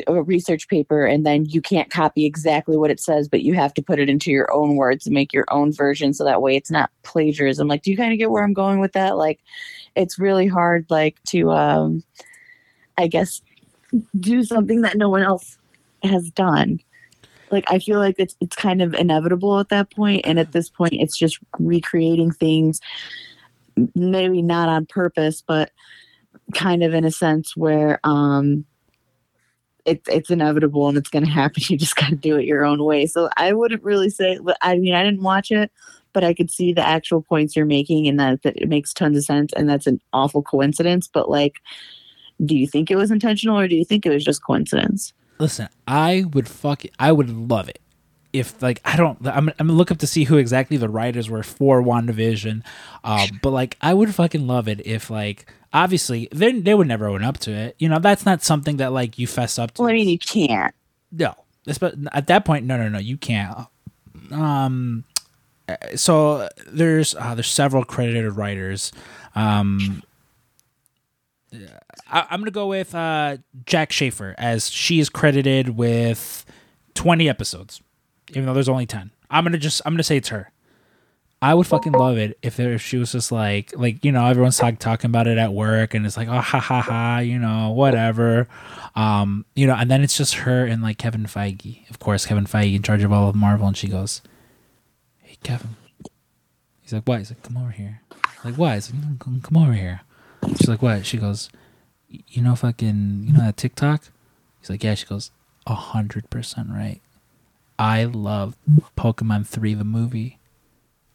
[0.07, 3.73] a research paper and then you can't copy exactly what it says but you have
[3.73, 6.55] to put it into your own words and make your own version so that way
[6.55, 7.67] it's not plagiarism.
[7.67, 9.17] Like do you kind of get where i'm going with that?
[9.17, 9.39] Like
[9.95, 12.03] it's really hard like to um
[12.97, 13.41] i guess
[14.19, 15.57] do something that no one else
[16.03, 16.79] has done.
[17.51, 20.69] Like i feel like it's it's kind of inevitable at that point and at this
[20.69, 22.79] point it's just recreating things
[23.95, 25.71] maybe not on purpose but
[26.53, 28.65] kind of in a sense where um
[29.85, 32.65] it's it's inevitable and it's going to happen you just got to do it your
[32.65, 35.71] own way so i wouldn't really say but i mean i didn't watch it
[36.13, 39.17] but i could see the actual points you're making and that, that it makes tons
[39.17, 41.55] of sense and that's an awful coincidence but like
[42.45, 45.69] do you think it was intentional or do you think it was just coincidence Listen,
[45.87, 46.91] I would fuck it.
[46.99, 47.79] I would love it
[48.33, 49.25] if like I don't.
[49.25, 52.61] I'm, I'm gonna look up to see who exactly the writers were for WandaVision.
[53.05, 57.07] Um, but like I would fucking love it if like obviously they they would never
[57.07, 57.75] own up to it.
[57.79, 59.81] You know that's not something that like you fess up to.
[59.83, 60.73] well i mean you can't
[61.11, 61.35] no,
[62.11, 63.67] at that point, no, no, no, you can't.
[64.31, 65.03] Um,
[65.67, 68.91] uh, so there's uh, there's several credited writers.
[69.35, 70.03] Um,
[71.53, 76.45] I, I'm gonna go with uh, Jac Schaeffer as she is credited with
[76.95, 77.81] 20 episodes,
[78.29, 79.11] even though there's only 10.
[79.29, 80.51] I'm gonna just I'm gonna say it's her.
[81.41, 84.25] I would fucking love it if there, if she was just like like you know
[84.25, 87.39] everyone's talk, talking about it at work and it's like oh ha ha ha you
[87.39, 88.47] know whatever,
[88.95, 91.89] um you know and then it's just her and like Kevin Feige.
[91.89, 94.21] Of course Kevin Feige in charge of all of Marvel and she goes,
[95.19, 95.77] hey Kevin,
[96.81, 98.01] he's like why he's like come over here,
[98.43, 100.01] like why he's like "No, come, come over here,
[100.57, 101.05] she's like what?
[101.05, 101.49] She goes,
[102.09, 104.09] you know fucking you know that TikTok,
[104.59, 104.95] he's like yeah.
[104.95, 105.31] She goes
[105.65, 106.99] a hundred percent right,
[107.77, 108.57] I love
[108.97, 110.38] Pokemon three the movie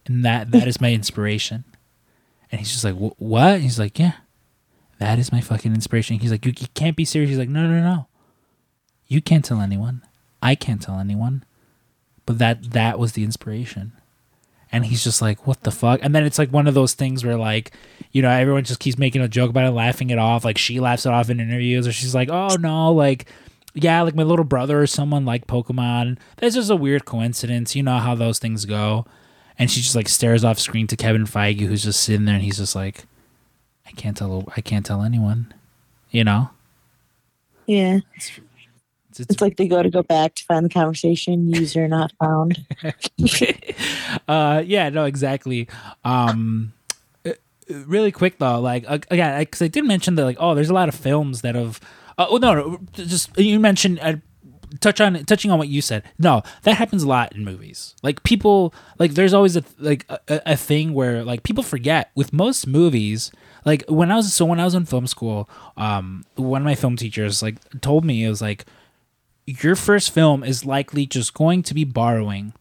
[0.07, 1.65] and that that is my inspiration.
[2.51, 3.61] And he's just like, "Wh- what?
[3.61, 4.13] He's like, yeah,
[4.99, 6.19] that is my fucking inspiration.
[6.19, 7.31] He's like, you, you can't be serious.
[7.31, 8.07] He's like, no, no, no,
[9.07, 10.03] you can't tell anyone.
[10.43, 11.45] I can't tell anyone.
[12.27, 13.93] But that that was the inspiration.
[14.71, 16.01] And he's just like, what the fuck?
[16.03, 17.73] And then it's like one of those things where like,
[18.11, 20.45] you know, everyone just keeps making a joke about it, laughing it off.
[20.45, 23.27] Like she laughs it off in interviews, or she's like, oh no, like.
[23.77, 26.19] Yeah, like my little brother or someone like Pokemon.
[26.37, 27.75] That's just a weird coincidence.
[27.75, 29.05] You know how those things go
[29.59, 32.45] and she just like stares off screen to Kevin Feige, who's just sitting there, and
[32.45, 33.05] he's just like,
[33.87, 35.53] "I can't tell, I can't tell anyone,"
[36.11, 36.51] you know.
[37.67, 42.13] yeah It's, it's like they go to go back to find the conversation user not
[42.19, 42.67] found
[44.29, 45.69] uh, yeah, no, exactly.
[46.05, 46.73] Um,
[47.25, 47.33] uh,
[47.69, 50.89] really quick though, like again, because I did mention that, like, oh, there's a lot
[50.89, 51.81] of films that have.
[52.17, 53.99] Uh, oh no, no, just you mentioned.
[54.01, 54.17] Uh,
[54.85, 58.23] touch on touching on what you said no that happens a lot in movies like
[58.23, 62.67] people like there's always a like a, a thing where like people forget with most
[62.67, 63.33] movies
[63.65, 66.75] like when i was so when i was in film school um one of my
[66.75, 68.67] film teachers like told me it was like
[69.47, 72.53] your first film is likely just going to be borrowing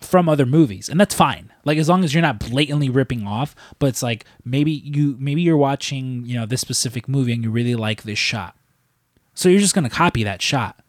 [0.00, 1.52] from other movies, and that's fine.
[1.64, 5.42] Like as long as you're not blatantly ripping off, but it's like maybe you maybe
[5.42, 8.56] you're watching you know this specific movie and you really like this shot,
[9.34, 10.80] so you're just gonna copy that shot.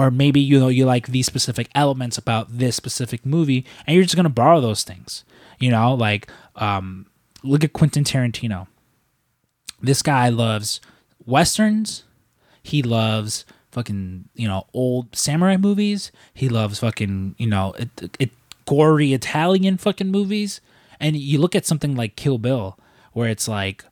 [0.00, 4.04] Or maybe you know you like these specific elements about this specific movie, and you're
[4.04, 5.24] just gonna borrow those things.
[5.58, 6.26] You know, like
[6.56, 7.04] um,
[7.42, 8.66] look at Quentin Tarantino.
[9.82, 10.80] This guy loves
[11.26, 12.04] westerns.
[12.62, 16.12] He loves fucking you know old samurai movies.
[16.32, 18.30] He loves fucking you know it, it,
[18.64, 20.62] gory Italian fucking movies.
[20.98, 22.78] And you look at something like Kill Bill,
[23.12, 23.84] where it's like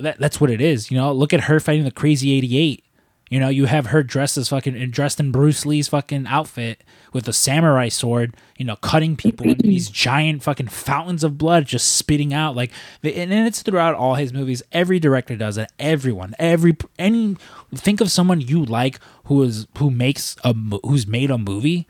[0.00, 0.90] that, that's what it is.
[0.90, 2.84] You know, look at her fighting the Crazy Eighty Eight.
[3.30, 7.28] You know, you have her dressed as fucking dressed in Bruce Lee's fucking outfit with
[7.28, 11.94] a samurai sword, you know, cutting people and these giant fucking fountains of blood just
[11.94, 12.72] spitting out like
[13.04, 14.64] and it's throughout all his movies.
[14.72, 15.70] Every director does it.
[15.78, 17.36] Everyone, every any
[17.72, 20.52] think of someone you like who is who makes a
[20.84, 21.86] who's made a movie.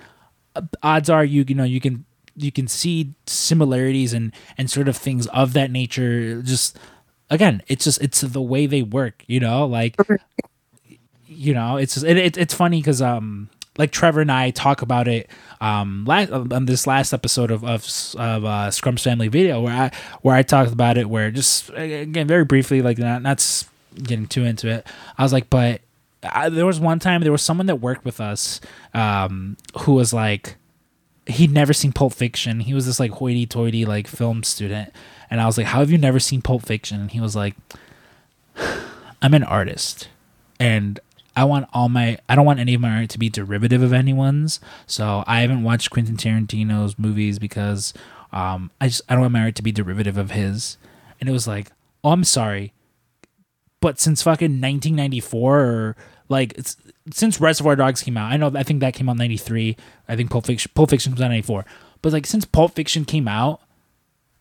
[0.82, 2.04] Odds are you you know you can
[2.36, 6.78] you can see similarities and and sort of things of that nature just
[7.30, 9.96] again it's just it's the way they work you know like
[11.40, 15.08] you know, it's it, it it's funny because um like Trevor and I talk about
[15.08, 15.30] it
[15.62, 17.82] um last on this last episode of of,
[18.18, 22.26] of uh, Scrum's family video where I where I talked about it where just again
[22.26, 23.64] very briefly like not not
[23.94, 24.86] getting too into it.
[25.16, 25.80] I was like, but
[26.22, 28.60] I, there was one time there was someone that worked with us
[28.92, 30.56] um who was like
[31.26, 32.60] he'd never seen Pulp Fiction.
[32.60, 34.92] He was this like hoity-toity like film student,
[35.30, 37.54] and I was like, "How have you never seen Pulp Fiction?" And he was like,
[39.22, 40.08] "I'm an artist,
[40.58, 41.00] and
[41.36, 43.92] I want all my I don't want any of my art to be derivative of
[43.92, 44.60] anyone's.
[44.86, 47.92] So I haven't watched Quentin Tarantino's movies because
[48.32, 50.76] um I just I don't want my art to be derivative of his.
[51.20, 51.70] And it was like,
[52.02, 52.72] "Oh, I'm sorry.
[53.80, 55.96] But since fucking 1994 or
[56.28, 56.58] like
[57.12, 58.32] since Reservoir Dogs came out.
[58.32, 59.76] I know I think that came out 93.
[60.08, 61.64] I think Pulp Fiction Pulp Fiction was out 94.
[62.02, 63.60] But like since Pulp Fiction came out,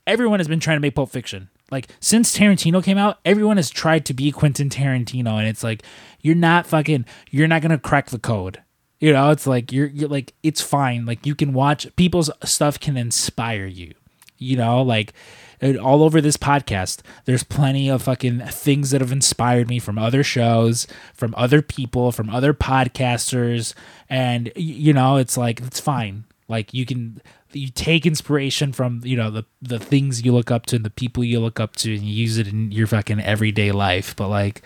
[0.07, 1.49] everyone has been trying to make Pulp Fiction.
[1.71, 5.83] Like since Tarantino came out, everyone has tried to be Quentin Tarantino, and it's like
[6.21, 8.61] you're not fucking, you're not gonna crack the code.
[8.99, 11.05] You know, it's like you're you're like it's fine.
[11.05, 13.93] Like you can watch people's stuff can inspire you.
[14.37, 15.13] You know, like
[15.61, 20.23] all over this podcast, there's plenty of fucking things that have inspired me from other
[20.23, 23.73] shows, from other people, from other podcasters,
[24.09, 26.25] and you know, it's like it's fine.
[26.49, 27.21] Like you can
[27.53, 30.89] you take inspiration from you know the the things you look up to and the
[30.89, 34.27] people you look up to and you use it in your fucking everyday life but
[34.27, 34.63] like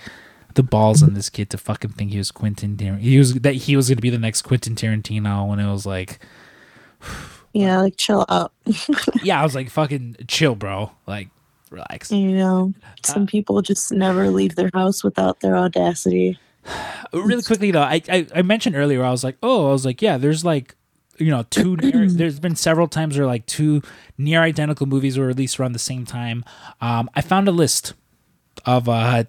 [0.55, 2.99] the balls on this kid to fucking think he was Quentin Tarantino.
[2.99, 5.85] He was that he was going to be the next Quentin Tarantino when it was
[5.85, 6.19] like
[7.53, 8.51] yeah, like chill out.
[9.23, 10.91] yeah, I was like fucking chill, bro.
[11.07, 11.29] Like
[11.69, 12.11] relax.
[12.11, 12.73] You know,
[13.03, 16.39] some uh, people just never leave their house without their audacity.
[17.13, 20.01] Really quickly though, I, I I mentioned earlier I was like, "Oh, I was like,
[20.01, 20.75] yeah, there's like
[21.17, 23.81] you know two near, there's been several times where like two
[24.17, 26.43] near identical movies were released around the same time.
[26.81, 27.93] Um, i found a list
[28.65, 29.23] of uh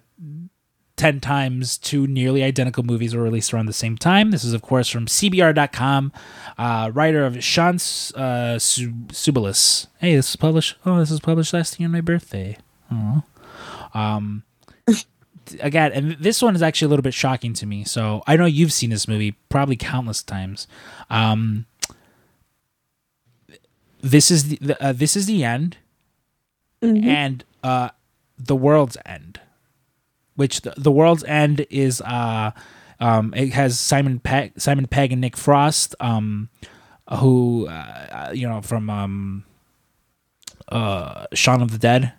[0.97, 4.31] 10 times two nearly identical movies were released around the same time.
[4.31, 6.11] This is of course from cbr.com
[6.57, 9.87] uh, writer of sean uh, Subalis.
[9.99, 12.57] hey this is published oh this was published last year on my birthday.
[12.91, 13.23] Oh
[13.93, 14.43] um
[15.59, 17.83] again and this one is actually a little bit shocking to me.
[17.83, 20.67] So i know you've seen this movie probably countless times.
[21.09, 21.65] Um
[24.05, 25.77] this is the uh, this is the end,
[26.81, 27.07] mm-hmm.
[27.07, 27.89] and uh,
[28.37, 29.39] the world's end,
[30.35, 32.51] which the, the world's end is uh,
[32.99, 36.49] um, it has Simon Pegg, Simon Pegg and Nick Frost, um,
[37.15, 39.43] who uh, you know from um,
[40.69, 42.13] uh, Shaun of the Dead.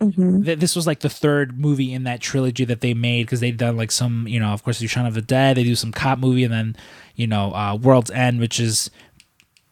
[0.00, 0.42] Mm-hmm.
[0.42, 3.78] This was like the third movie in that trilogy that they made because they'd done
[3.78, 5.56] like some, you know, of course, do Shaun of the Dead.
[5.56, 6.76] They do some cop movie, and then
[7.14, 8.90] you know, uh, World's End, which is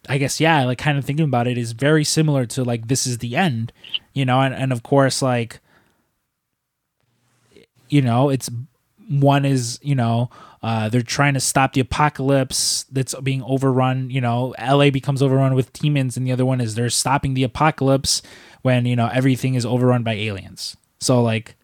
[0.09, 3.07] I guess yeah, like kind of thinking about it is very similar to like this
[3.07, 3.73] is the end,
[4.13, 5.61] you know, and, and of course like
[7.89, 8.51] you know, it's
[9.09, 10.31] one is, you know,
[10.63, 15.55] uh, they're trying to stop the apocalypse that's being overrun, you know, LA becomes overrun
[15.55, 18.23] with demons and the other one is they're stopping the apocalypse
[18.63, 20.77] when, you know, everything is overrun by aliens.
[21.01, 21.57] So like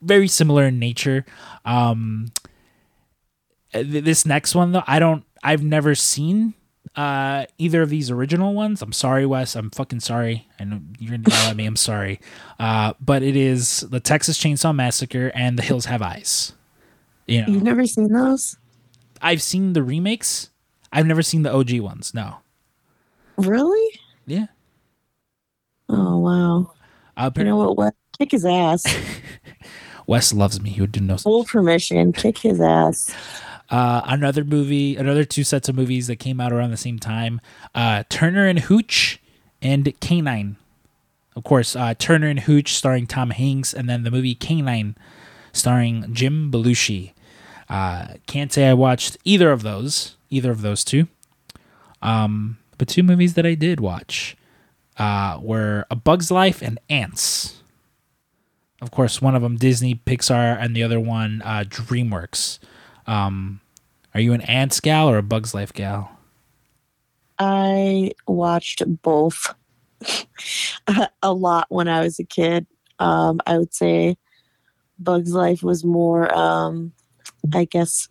[0.00, 1.24] very similar in nature.
[1.64, 2.32] Um
[3.72, 6.54] this next one though, I don't I've never seen
[6.96, 8.82] uh, either of these original ones.
[8.82, 9.56] I'm sorry, Wes.
[9.56, 10.48] I'm fucking sorry.
[10.60, 11.66] I know you're gonna yell at me.
[11.66, 12.20] I'm sorry.
[12.58, 16.52] Uh, but it is the Texas Chainsaw Massacre and The Hills Have Eyes.
[17.26, 18.56] You know, you've never seen those.
[19.20, 20.50] I've seen the remakes.
[20.92, 22.14] I've never seen the OG ones.
[22.14, 22.36] No.
[23.36, 24.00] Really?
[24.26, 24.46] Yeah.
[25.88, 26.72] Oh wow.
[27.16, 27.76] Uh, you know what?
[27.76, 28.84] Wes, kick his ass.
[30.06, 30.70] Wes loves me.
[30.70, 31.16] He would do no.
[31.16, 32.12] Full permission.
[32.12, 33.14] Kick his ass.
[33.70, 37.40] Uh, another movie, another two sets of movies that came out around the same time.
[37.74, 39.20] Uh, Turner and Hooch
[39.62, 40.56] and K-9.
[41.36, 44.94] Of course, uh, Turner and Hooch starring Tom Hanks, and then the movie K-9
[45.52, 47.12] starring Jim Belushi.
[47.68, 51.08] Uh, can't say I watched either of those, either of those two.
[52.02, 54.36] Um, but two movies that I did watch
[54.98, 57.62] uh, were A Bug's Life and Ants.
[58.80, 62.58] Of course, one of them Disney, Pixar, and the other one uh, DreamWorks.
[63.06, 63.60] Um,
[64.14, 66.10] are you an Ants gal or a Bug's Life gal?
[67.38, 69.54] I watched both
[71.22, 72.66] a lot when I was a kid.
[72.98, 74.16] Um, I would say
[74.98, 76.92] Bug's Life was more, um,
[77.52, 78.08] I guess,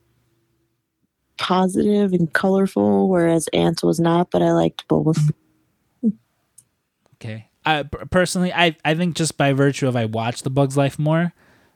[1.37, 5.31] positive and colorful, whereas Ants was not, but I liked both.
[7.15, 7.49] Okay.
[7.65, 11.33] I personally, I, I think just by virtue of I watched the Bugs Life more,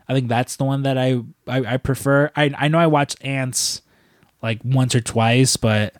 [0.10, 2.32] I think that's the one that I I, I prefer.
[2.36, 3.82] I I know I watched Ants
[4.42, 5.96] like once or twice, but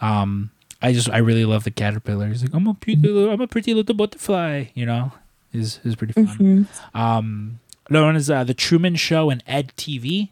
[0.00, 0.50] um,
[0.80, 2.28] I just I really love the caterpillar.
[2.28, 4.66] He's like I'm a pretty little, I'm a pretty little butterfly.
[4.74, 5.12] You know,
[5.52, 6.26] is is pretty fun.
[6.26, 6.98] Mhm.
[6.98, 10.30] Um, another one is uh, the Truman Show and Ed TV.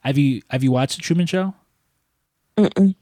[0.00, 1.54] Have you have you watched the Truman Show?
[2.56, 2.94] Mm-mm.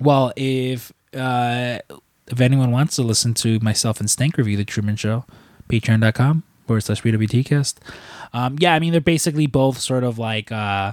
[0.00, 1.78] Well, if uh,
[2.26, 5.24] if anyone wants to listen to myself and Stank review the Truman Show,
[5.68, 7.76] patreon.com forward slash PWTcast.
[8.32, 10.92] Um, yeah, I mean they're basically both sort of like uh,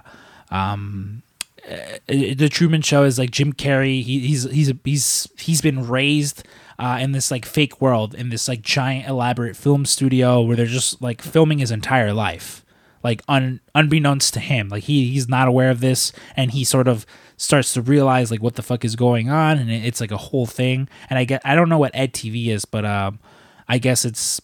[0.50, 1.24] um,
[1.68, 4.04] uh, the Truman Show is like Jim Carrey.
[4.04, 6.44] He, he's he's he's he's been raised
[6.82, 10.66] uh, in this like fake world in this like giant elaborate film studio where they're
[10.66, 12.66] just like filming his entire life
[13.04, 16.88] like un, unbeknownst to him like he he's not aware of this and he sort
[16.88, 17.06] of
[17.38, 20.18] starts to realize like what the fuck is going on and it, it's like a
[20.18, 23.20] whole thing and i get i don't know what ed tv is but um
[23.68, 24.42] i guess it's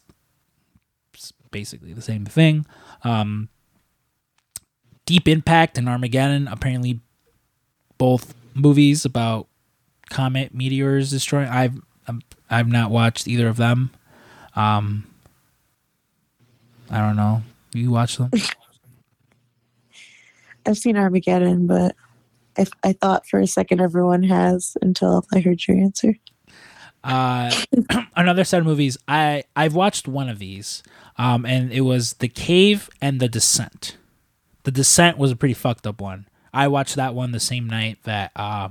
[1.57, 2.65] basically the same thing.
[3.03, 3.49] Um
[5.05, 6.99] deep impact and armageddon apparently
[7.97, 9.47] both movies about
[10.09, 11.79] comet meteors destroying i've
[12.09, 13.89] um, i've not watched either of them.
[14.55, 15.07] Um
[16.91, 17.41] i don't know.
[17.73, 18.31] You watch them?
[20.65, 21.95] I've seen Armageddon, but
[22.57, 26.13] I, I thought for a second everyone has until I heard your answer.
[27.07, 27.49] Uh
[28.15, 30.83] another set of movies i i've watched one of these
[31.17, 33.97] um and it was the cave and the descent.
[34.63, 36.27] The descent was a pretty fucked up one.
[36.53, 38.69] I watched that one the same night that uh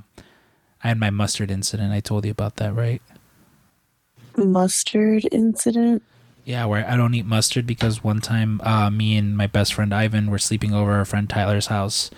[0.84, 1.92] i had my mustard incident.
[1.92, 3.00] I told you about that right?
[4.36, 6.02] Mustard incident.
[6.44, 9.94] yeah where i don't eat mustard because one time uh me and my best friend
[9.94, 12.10] ivan were sleeping over our friend tyler's house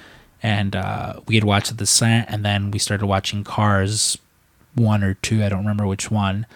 [0.42, 4.18] and uh we had watched the descent and then we started watching cars
[4.78, 6.46] one or two, I don't remember which one.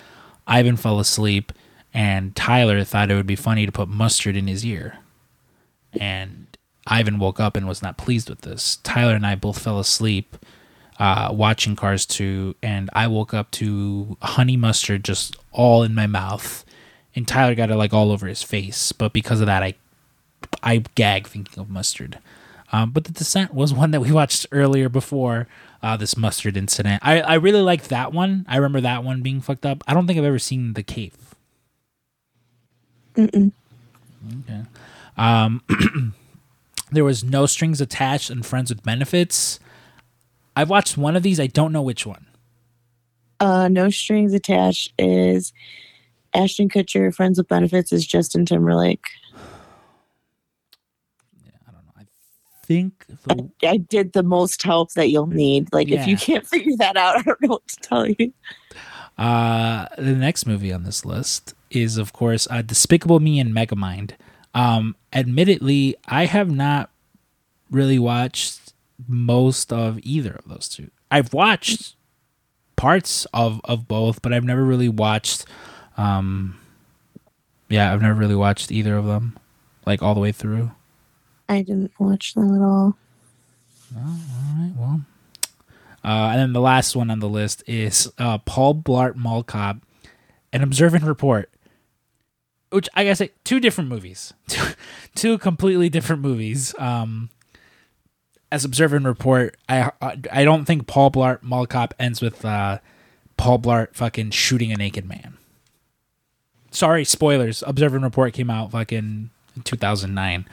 [0.46, 1.52] Ivan fell asleep,
[1.94, 4.98] and Tyler thought it would be funny to put mustard in his ear.
[5.98, 6.46] And
[6.86, 8.76] Ivan woke up and was not pleased with this.
[8.82, 10.36] Tyler and I both fell asleep
[10.98, 16.06] uh, watching Cars 2, and I woke up to honey mustard just all in my
[16.06, 16.64] mouth.
[17.14, 19.74] And Tyler got it like all over his face, but because of that, I
[20.62, 22.18] I gag thinking of mustard.
[22.72, 25.46] Um, but the descent was one that we watched earlier before
[25.82, 27.02] uh, this mustard incident.
[27.04, 28.44] I, I really liked that one.
[28.48, 29.82] I remember that one being fucked up.
[29.86, 31.16] I don't think I've ever seen the cave.
[33.14, 33.52] Mm-mm.
[34.40, 34.62] Okay.
[35.16, 35.62] Um,
[36.92, 39.58] there was no strings attached and friends with benefits.
[40.54, 41.40] I've watched one of these.
[41.40, 42.26] I don't know which one.
[43.40, 45.52] Uh, no strings attached is
[46.32, 47.12] Ashton Kutcher.
[47.12, 49.04] Friends with benefits is Justin Timberlake.
[51.66, 51.92] I don't know.
[51.98, 52.04] I
[52.72, 55.72] think the I did the most help that you'll need.
[55.72, 58.32] Like if you can't figure that out, I don't know what to tell you.
[59.18, 64.12] Uh, the next movie on this list is, of course, uh, Despicable Me and Megamind.
[64.54, 66.90] Um, admittedly, I have not
[67.70, 68.72] really watched
[69.06, 70.90] most of either of those two.
[71.10, 71.96] I've watched
[72.76, 75.44] parts of of both, but I've never really watched.
[75.96, 76.58] Um,
[77.68, 79.38] yeah, I've never really watched either of them,
[79.86, 80.72] like all the way through.
[81.52, 82.96] I didn't watch them at all.
[83.94, 84.16] All
[84.56, 85.00] right, well.
[86.04, 89.76] Uh, and then the last one on the list is uh, Paul Blart Mall Cop,
[90.52, 91.50] an Observe and Report.
[92.70, 94.64] Which I gotta two different movies, two,
[95.14, 96.74] two completely different movies.
[96.78, 97.28] Um,
[98.50, 102.78] as Observe and Report, I I don't think Paul Blart Mall Cop ends with uh,
[103.36, 105.36] Paul Blart fucking shooting a naked man.
[106.70, 107.62] Sorry, spoilers.
[107.66, 110.46] Observe and Report came out fucking in two thousand nine.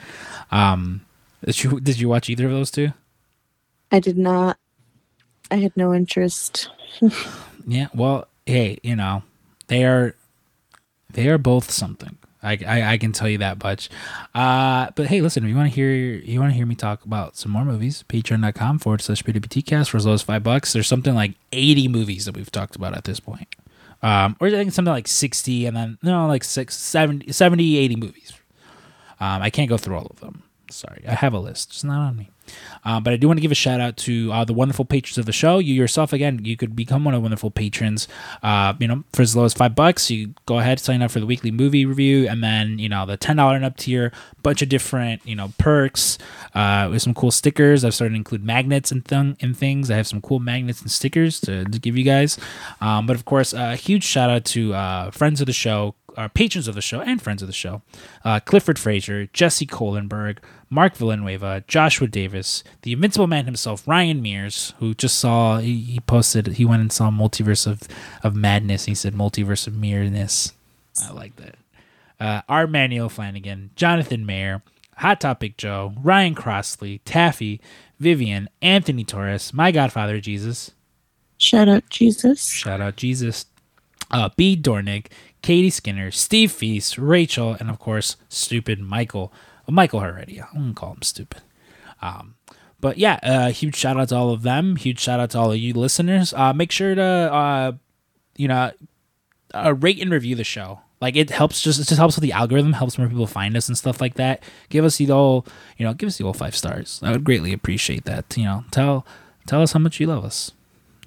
[0.50, 1.02] Um,
[1.44, 2.92] did you did you watch either of those two?
[3.92, 4.58] I did not.
[5.50, 6.70] I had no interest.
[7.66, 9.22] Yeah, well, hey, you know,
[9.68, 10.14] they are
[11.12, 12.16] they are both something.
[12.42, 13.90] I, I, I can tell you that much.
[14.34, 17.04] Uh, but hey, listen, if you want to hear you want to hear me talk
[17.04, 20.72] about some more movies, patreon.com forward slash PWTcast for as low as five bucks.
[20.72, 23.54] There's something like 80 movies that we've talked about at this point.
[24.02, 27.96] Um, or I think something like 60 and then no, like six, 70, 70 80
[27.96, 28.32] movies.
[29.20, 30.42] Um, I can't go through all of them.
[30.70, 31.70] Sorry, I have a list.
[31.70, 32.30] It's not on me.
[32.84, 35.18] Uh, but I do want to give a shout out to uh, the wonderful patrons
[35.18, 35.58] of the show.
[35.58, 38.08] You yourself, again, you could become one of the wonderful patrons.
[38.42, 41.20] Uh, you know, for as low as five bucks, you go ahead sign up for
[41.20, 44.12] the weekly movie review, and then you know the ten dollar and up tier,
[44.42, 46.18] bunch of different you know perks
[46.54, 47.84] uh, with some cool stickers.
[47.84, 49.90] I've started to include magnets and th- and things.
[49.90, 52.38] I have some cool magnets and stickers to, to give you guys.
[52.80, 56.28] Um, but of course, a huge shout out to uh, friends of the show, our
[56.28, 57.82] patrons of the show and friends of the show
[58.24, 60.38] uh, Clifford Fraser, Jesse Kohlenberg,
[60.68, 66.00] Mark Villanueva, Joshua Davis, the Invincible Man himself, Ryan Mears, who just saw, he, he
[66.00, 67.82] posted, he went and saw Multiverse of,
[68.22, 68.84] of Madness.
[68.84, 70.52] He said Multiverse of Mearness.
[71.02, 71.56] I like that.
[72.20, 72.66] Uh, R.
[72.66, 74.62] Manuel Flanagan, Jonathan Mayer,
[74.98, 77.60] Hot Topic Joe, Ryan Crossley, Taffy,
[77.98, 80.72] Vivian, Anthony Torres, my Godfather Jesus.
[81.38, 82.46] Shout out Jesus.
[82.46, 83.46] Shout out Jesus.
[84.10, 84.56] Uh, B.
[84.56, 85.06] Dornick,
[85.42, 89.32] Katie Skinner, Steve Feast, Rachel, and of course, stupid Michael.
[89.66, 90.40] Well, Michael already.
[90.40, 91.42] I'm gonna call him stupid.
[92.02, 92.34] Um,
[92.80, 94.76] but yeah, uh, huge shout out to all of them.
[94.76, 96.32] Huge shout out to all of you listeners.
[96.34, 97.72] Uh, make sure to uh,
[98.36, 98.72] you know
[99.54, 100.80] uh, rate and review the show.
[101.00, 103.68] Like it helps just it just helps with the algorithm, helps more people find us
[103.68, 104.42] and stuff like that.
[104.68, 107.00] Give us the old you know, give us the old five stars.
[107.02, 108.36] I would greatly appreciate that.
[108.36, 109.06] You know, tell
[109.46, 110.52] tell us how much you love us.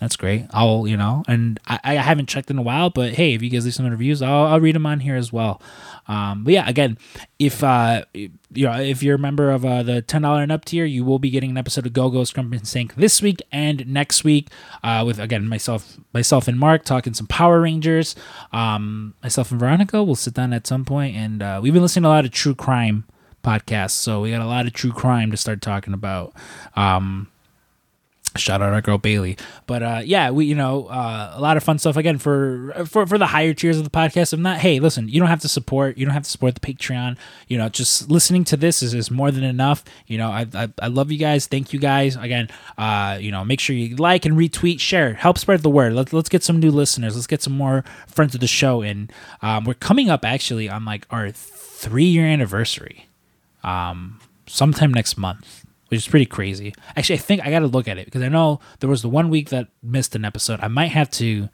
[0.04, 0.48] That's great.
[0.52, 3.50] I'll, you know, and I, I haven't checked in a while, but hey, if you
[3.50, 5.62] guys leave some reviews, I'll, I'll read them on here as well.
[6.10, 6.98] Um, but yeah, again,
[7.40, 10.66] if uh, you know, if you're a member of uh, the ten dollar and up
[10.66, 13.42] tier, you will be getting an episode of Go Go Scrump and Sync this week
[13.50, 14.50] and next week.
[14.84, 18.14] Uh, with again myself, myself and Mark talking some Power Rangers.
[18.52, 22.04] Um, myself and Veronica will sit down at some point, and uh, we've been listening
[22.04, 23.06] to a lot of true crime
[23.42, 26.34] podcasts, so we got a lot of true crime to start talking about.
[26.76, 27.30] Um,
[28.36, 29.38] shout out our girl Bailey.
[29.68, 33.06] But uh, yeah, we you know uh, a lot of fun stuff again for for
[33.06, 34.34] for the higher tiers of the podcast.
[34.34, 34.60] I'm not.
[34.60, 35.98] Hey, listen, you don't have to support.
[35.98, 37.18] You don't have to support the Patreon.
[37.48, 39.84] You know, just listening to this is, is more than enough.
[40.08, 41.48] You know, I, I I love you guys.
[41.48, 42.50] Thank you guys again.
[42.78, 45.94] Uh, you know, make sure you like and retweet, share, help spread the word.
[45.94, 47.16] Let's let's get some new listeners.
[47.16, 48.82] Let's get some more friends of the show.
[48.82, 49.12] And
[49.42, 53.08] um, we're coming up actually on like our three year anniversary.
[53.64, 55.63] Um, sometime next month
[55.94, 56.74] which is pretty crazy.
[56.96, 59.10] Actually, I think I got to look at it because I know there was the
[59.10, 60.60] one week that missed an episode.
[60.60, 61.50] I might have to,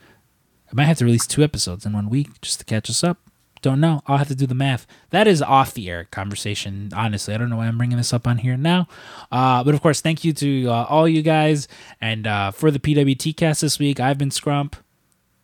[0.71, 3.17] I might have to release two episodes in one week just to catch us up.
[3.61, 4.01] Don't know.
[4.07, 4.87] I'll have to do the math.
[5.09, 6.89] That is off the air conversation.
[6.95, 8.87] Honestly, I don't know why I'm bringing this up on here now.
[9.29, 11.67] Uh, but of course, thank you to uh, all you guys
[11.99, 13.99] and uh, for the PWT cast this week.
[13.99, 14.75] I've been Scrump.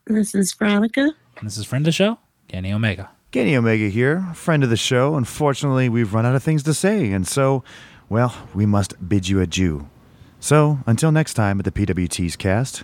[0.05, 1.01] This is Veronica.
[1.35, 3.09] And this is friend of the show, Kenny Omega.
[3.33, 5.15] Kenny Omega here, friend of the show.
[5.15, 7.65] Unfortunately, we've run out of things to say, and so
[8.09, 9.87] well, we must bid you adieu.
[10.39, 12.83] So, until next time at the PWT's cast,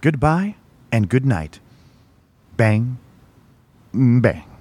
[0.00, 0.54] goodbye
[0.90, 1.60] and good night.
[2.56, 2.98] Bang,
[3.92, 4.51] bang.